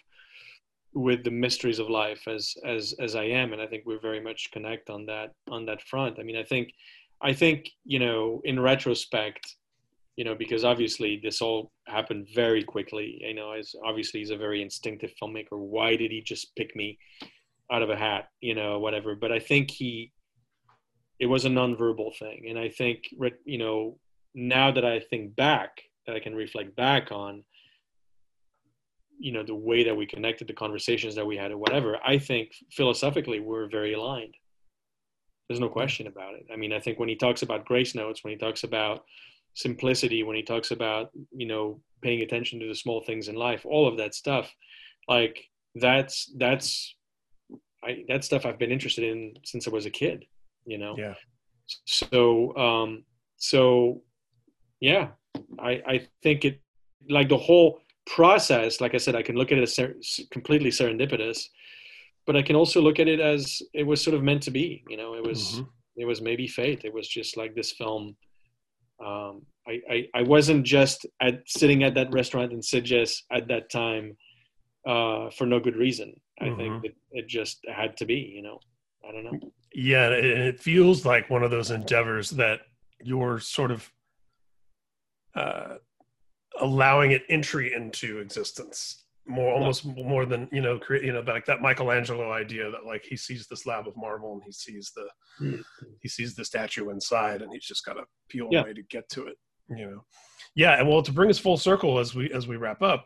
with 0.94 1.24
the 1.24 1.32
mysteries 1.32 1.80
of 1.80 1.90
life 1.90 2.28
as 2.28 2.56
as 2.66 2.94
as 3.00 3.16
I 3.16 3.24
am, 3.24 3.54
and 3.54 3.62
I 3.62 3.68
think 3.68 3.86
we're 3.86 4.00
very 4.00 4.22
much 4.22 4.52
connect 4.52 4.90
on 4.90 5.06
that 5.08 5.34
on 5.50 5.66
that 5.66 5.82
front. 5.82 6.20
I 6.20 6.24
mean, 6.24 6.38
I 6.38 6.44
think 6.44 6.74
I 7.24 7.34
think 7.34 7.70
you 7.86 8.00
know 8.00 8.42
in 8.44 8.60
retrospect, 8.60 9.56
you 10.16 10.26
know, 10.26 10.36
because 10.36 10.64
obviously 10.64 11.20
this 11.24 11.42
all 11.42 11.72
happened 11.88 12.28
very 12.34 12.64
quickly. 12.64 13.20
You 13.22 13.34
know, 13.34 13.52
as 13.52 13.74
obviously 13.86 14.20
he's 14.20 14.32
a 14.32 14.38
very 14.38 14.62
instinctive 14.62 15.12
filmmaker. 15.22 15.58
Why 15.58 15.96
did 15.96 16.12
he 16.12 16.22
just 16.22 16.56
pick 16.56 16.76
me 16.76 16.98
out 17.72 17.82
of 17.82 17.90
a 17.90 17.96
hat? 17.96 18.30
You 18.42 18.56
know, 18.56 18.80
whatever. 18.80 19.16
But 19.16 19.32
I 19.32 19.40
think 19.40 19.72
he 19.72 20.12
it 21.20 21.28
was 21.28 21.46
a 21.46 21.50
nonverbal 21.50 22.18
thing, 22.18 22.46
and 22.50 22.58
I 22.58 22.70
think 22.70 23.04
you 23.46 23.58
know 23.58 23.98
now 24.34 24.72
that 24.72 24.86
I 24.86 25.00
think 25.00 25.36
back, 25.36 25.82
that 26.08 26.16
I 26.16 26.20
can 26.20 26.34
reflect 26.34 26.76
back 26.76 27.12
on 27.12 27.44
you 29.22 29.32
know 29.32 29.44
the 29.44 29.56
way 29.56 29.84
that 29.84 29.96
we 29.96 30.06
connected 30.06 30.48
the 30.48 30.54
conversations 30.54 31.16
that 31.16 31.26
we 31.26 31.38
had 31.38 31.52
or 31.52 31.58
whatever 31.58 31.98
i 32.04 32.18
think 32.18 32.52
philosophically 32.72 33.40
we're 33.40 33.70
very 33.70 33.94
aligned 33.94 34.34
there's 35.52 35.60
no 35.60 35.70
question 35.70 36.08
about 36.08 36.36
it. 36.36 36.46
I 36.52 36.56
mean 36.56 36.74
i 36.74 36.80
think 36.80 37.00
when 37.00 37.10
he 37.10 37.16
talks 37.16 37.42
about 37.42 37.66
grace 37.66 37.94
notes 37.96 38.24
when 38.24 38.32
he 38.32 38.38
talks 38.38 38.64
about 38.64 39.04
simplicity 39.54 40.24
when 40.24 40.36
he 40.36 40.44
talks 40.44 40.72
about 40.72 41.10
you 41.36 41.46
know 41.46 41.82
paying 42.02 42.22
attention 42.22 42.60
to 42.60 42.68
the 42.68 42.76
small 42.76 43.02
things 43.02 43.28
in 43.28 43.36
life 43.36 43.66
all 43.66 43.88
of 43.88 43.98
that 43.98 44.16
stuff 44.16 44.50
like 45.08 45.44
that's 45.76 46.32
that's 46.38 46.96
I, 47.84 48.04
that 48.08 48.24
stuff 48.24 48.46
i've 48.46 48.60
been 48.60 48.72
interested 48.72 49.04
in 49.04 49.34
since 49.44 49.68
i 49.68 49.72
was 49.72 49.86
a 49.86 49.90
kid 49.90 50.26
you 50.66 50.78
know? 50.78 50.96
Yeah. 50.98 51.16
So 51.86 52.56
um 52.56 53.04
so 53.38 54.04
yeah 54.80 55.10
i 55.60 55.72
i 55.94 56.08
think 56.24 56.46
it 56.46 56.62
like 57.10 57.30
the 57.30 57.38
whole 57.38 57.82
process, 58.06 58.82
like 58.82 58.94
I 58.94 58.98
said, 58.98 59.16
I 59.16 59.22
can 59.22 59.36
look 59.36 59.52
at 59.52 59.58
it 59.58 59.64
as 59.64 59.76
ser- 59.76 59.96
completely 60.32 60.70
serendipitous, 60.70 61.48
but 62.26 62.36
I 62.36 62.42
can 62.42 62.56
also 62.56 62.82
look 62.82 63.00
at 63.00 63.08
it 63.08 63.20
as 63.20 63.62
it 63.74 63.84
was 63.84 64.04
sort 64.04 64.16
of 64.16 64.24
meant 64.24 64.44
to 64.44 64.52
be. 64.52 64.84
You 64.90 64.98
know, 64.98 65.16
it 65.16 65.24
was 65.26 65.54
mm-hmm. 65.54 65.64
it 65.98 66.06
was 66.06 66.22
maybe 66.22 66.48
fate. 66.48 66.82
It 66.84 66.94
was 66.94 67.08
just 67.08 67.38
like 67.38 67.56
this 67.56 67.72
film. 67.72 68.16
Um, 69.04 69.42
I, 69.68 69.80
I, 69.90 70.08
I 70.16 70.22
wasn't 70.24 70.66
just 70.66 71.06
at 71.22 71.42
sitting 71.48 71.84
at 71.84 71.96
that 71.96 72.12
restaurant 72.12 72.52
in 72.52 72.60
Sitges 72.60 73.18
at 73.32 73.48
that 73.48 73.72
time 73.72 74.16
uh, 74.88 75.30
for 75.32 75.46
no 75.46 75.60
good 75.60 75.76
reason. 75.76 76.14
I 76.40 76.46
mm-hmm. 76.46 76.58
think 76.58 76.86
it, 76.86 76.96
it 77.12 77.28
just 77.28 77.60
had 77.74 77.98
to 77.98 78.06
be. 78.06 78.32
You 78.36 78.44
know, 78.44 78.60
I 79.08 79.12
don't 79.12 79.24
know. 79.24 79.52
Yeah, 79.74 80.08
and 80.08 80.26
it 80.26 80.60
feels 80.60 81.06
like 81.06 81.30
one 81.30 81.44
of 81.44 81.52
those 81.52 81.72
endeavors 81.72 82.30
that 82.32 82.62
you're 83.04 83.40
sort 83.40 83.72
of 83.72 83.92
uh, 85.36 85.76
allowing 86.60 87.12
it 87.12 87.24
entry 87.30 87.74
into 87.74 88.20
existence 88.20 89.01
more 89.28 89.54
almost 89.54 89.86
more 89.86 90.26
than 90.26 90.48
you 90.52 90.62
know 90.62 90.80
create 90.80 91.04
you 91.04 91.14
know 91.14 91.22
like 91.22 91.46
that 91.46 91.62
michelangelo 91.62 92.32
idea 92.32 92.70
that 92.72 92.86
like 92.86 93.04
he 93.04 93.16
sees 93.16 93.48
this 93.48 93.62
slab 93.62 93.88
of 93.88 93.96
marble 93.96 94.34
and 94.34 94.42
he 94.44 94.52
sees 94.52 94.92
the 94.96 95.08
mm. 95.44 95.62
he 96.02 96.10
sees 96.10 96.36
the 96.36 96.44
statue 96.44 96.90
inside 96.90 97.42
and 97.42 97.52
he's 97.54 97.66
just 97.66 97.86
got 97.86 97.94
to 97.94 98.04
peel 98.30 98.48
yeah. 98.52 98.62
away 98.62 98.74
to 98.74 98.82
get 98.84 99.08
to 99.10 99.28
it 99.28 99.38
you 99.70 99.90
know 99.90 100.04
yeah 100.56 100.80
and 100.80 100.88
well 100.88 101.04
to 101.04 101.14
bring 101.14 101.30
us 101.30 101.38
full 101.38 101.58
circle 101.58 102.00
as 102.00 102.16
we 102.16 102.32
as 102.32 102.48
we 102.48 102.58
wrap 102.58 102.82
up 102.82 103.06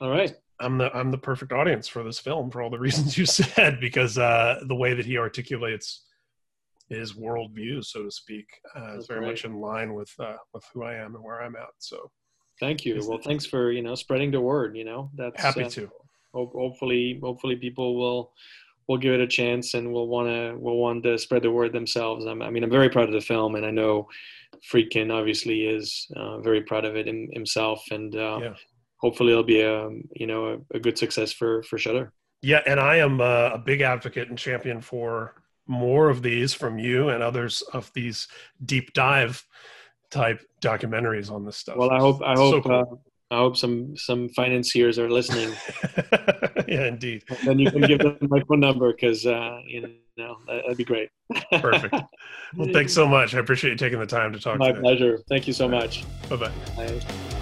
all 0.00 0.10
right 0.10 0.34
i'm 0.60 0.78
the 0.78 0.94
i'm 0.96 1.10
the 1.10 1.18
perfect 1.18 1.52
audience 1.52 1.86
for 1.86 2.02
this 2.02 2.18
film 2.18 2.50
for 2.50 2.62
all 2.62 2.70
the 2.70 2.78
reasons 2.86 3.18
you 3.18 3.26
said 3.26 3.78
because 3.80 4.16
uh 4.16 4.60
the 4.66 4.74
way 4.74 4.94
that 4.94 5.06
he 5.06 5.18
articulates 5.18 6.04
his 6.88 7.12
worldview 7.12 7.84
so 7.84 8.02
to 8.02 8.10
speak 8.10 8.46
uh, 8.76 8.96
is 8.96 9.06
very 9.06 9.24
much 9.24 9.44
in 9.44 9.60
line 9.60 9.94
with 9.94 10.12
uh 10.18 10.36
with 10.54 10.64
who 10.72 10.82
i 10.82 10.94
am 10.94 11.14
and 11.14 11.22
where 11.22 11.42
i'm 11.42 11.54
at 11.54 11.68
so 11.78 12.10
Thank 12.60 12.84
you. 12.84 13.02
Well, 13.08 13.18
thanks 13.18 13.46
for 13.46 13.72
you 13.72 13.82
know 13.82 13.94
spreading 13.94 14.30
the 14.30 14.40
word. 14.40 14.76
You 14.76 14.84
know, 14.84 15.10
that's 15.16 15.40
happy 15.40 15.64
uh, 15.64 15.70
to. 15.70 15.90
hopefully, 16.32 17.18
hopefully 17.22 17.56
people 17.56 17.96
will 17.96 18.32
will 18.86 18.98
give 18.98 19.14
it 19.14 19.20
a 19.20 19.26
chance 19.26 19.74
and 19.74 19.90
will 19.92 20.08
want 20.08 20.28
to 20.28 20.56
will 20.58 20.76
want 20.76 21.02
to 21.04 21.16
spread 21.16 21.42
the 21.42 21.50
word 21.50 21.72
themselves. 21.72 22.26
I'm, 22.26 22.42
i 22.42 22.50
mean, 22.50 22.62
I'm 22.62 22.70
very 22.70 22.90
proud 22.90 23.08
of 23.08 23.14
the 23.14 23.20
film, 23.20 23.54
and 23.54 23.64
I 23.64 23.70
know 23.70 24.08
Friedkin 24.70 25.10
obviously 25.12 25.66
is 25.66 26.06
uh, 26.16 26.40
very 26.40 26.62
proud 26.62 26.84
of 26.84 26.96
it 26.96 27.08
in, 27.08 27.30
himself, 27.32 27.82
and 27.90 28.14
uh, 28.14 28.38
yeah. 28.42 28.54
hopefully 28.98 29.32
it'll 29.32 29.42
be 29.42 29.62
a 29.62 29.88
you 30.14 30.26
know 30.26 30.60
a, 30.72 30.76
a, 30.76 30.80
good 30.80 30.98
success 30.98 31.32
for 31.32 31.62
for 31.62 31.78
Shudder. 31.78 32.12
Yeah, 32.42 32.60
and 32.66 32.78
I 32.78 32.96
am 32.96 33.20
uh, 33.20 33.50
a 33.54 33.58
big 33.58 33.80
advocate 33.80 34.28
and 34.28 34.38
champion 34.38 34.80
for 34.80 35.34
more 35.66 36.10
of 36.10 36.22
these 36.22 36.52
from 36.52 36.78
you 36.78 37.10
and 37.10 37.22
others 37.22 37.62
of 37.72 37.90
these 37.94 38.28
deep 38.66 38.92
dive 38.92 39.46
type 40.10 40.40
documentaries 40.60 41.30
on 41.30 41.44
this 41.44 41.56
stuff. 41.56 41.76
Well, 41.76 41.90
I 41.90 41.98
hope 41.98 42.22
I 42.22 42.34
hope 42.34 42.64
so 42.64 42.68
cool. 42.68 43.00
uh, 43.30 43.34
I 43.34 43.38
hope 43.38 43.56
some 43.56 43.96
some 43.96 44.28
financiers 44.30 44.98
are 44.98 45.08
listening. 45.08 45.54
yeah, 46.68 46.86
indeed. 46.86 47.22
then 47.44 47.58
you 47.58 47.70
can 47.70 47.82
give 47.82 48.00
them 48.00 48.18
my 48.22 48.40
phone 48.48 48.60
number 48.60 48.92
because 48.92 49.24
uh, 49.24 49.60
you 49.66 49.88
know 50.16 50.36
that'd 50.46 50.76
be 50.76 50.84
great. 50.84 51.10
Perfect. 51.60 51.94
Well, 52.56 52.68
thanks 52.72 52.92
so 52.92 53.06
much. 53.06 53.34
I 53.34 53.38
appreciate 53.38 53.70
you 53.70 53.76
taking 53.76 54.00
the 54.00 54.06
time 54.06 54.32
to 54.32 54.40
talk. 54.40 54.58
My 54.58 54.68
today. 54.68 54.80
pleasure. 54.80 55.20
Thank 55.28 55.46
you 55.46 55.52
so 55.52 55.68
much. 55.68 56.04
Bye-bye. 56.28 56.50
bye 56.76 56.98
bye 56.98 57.39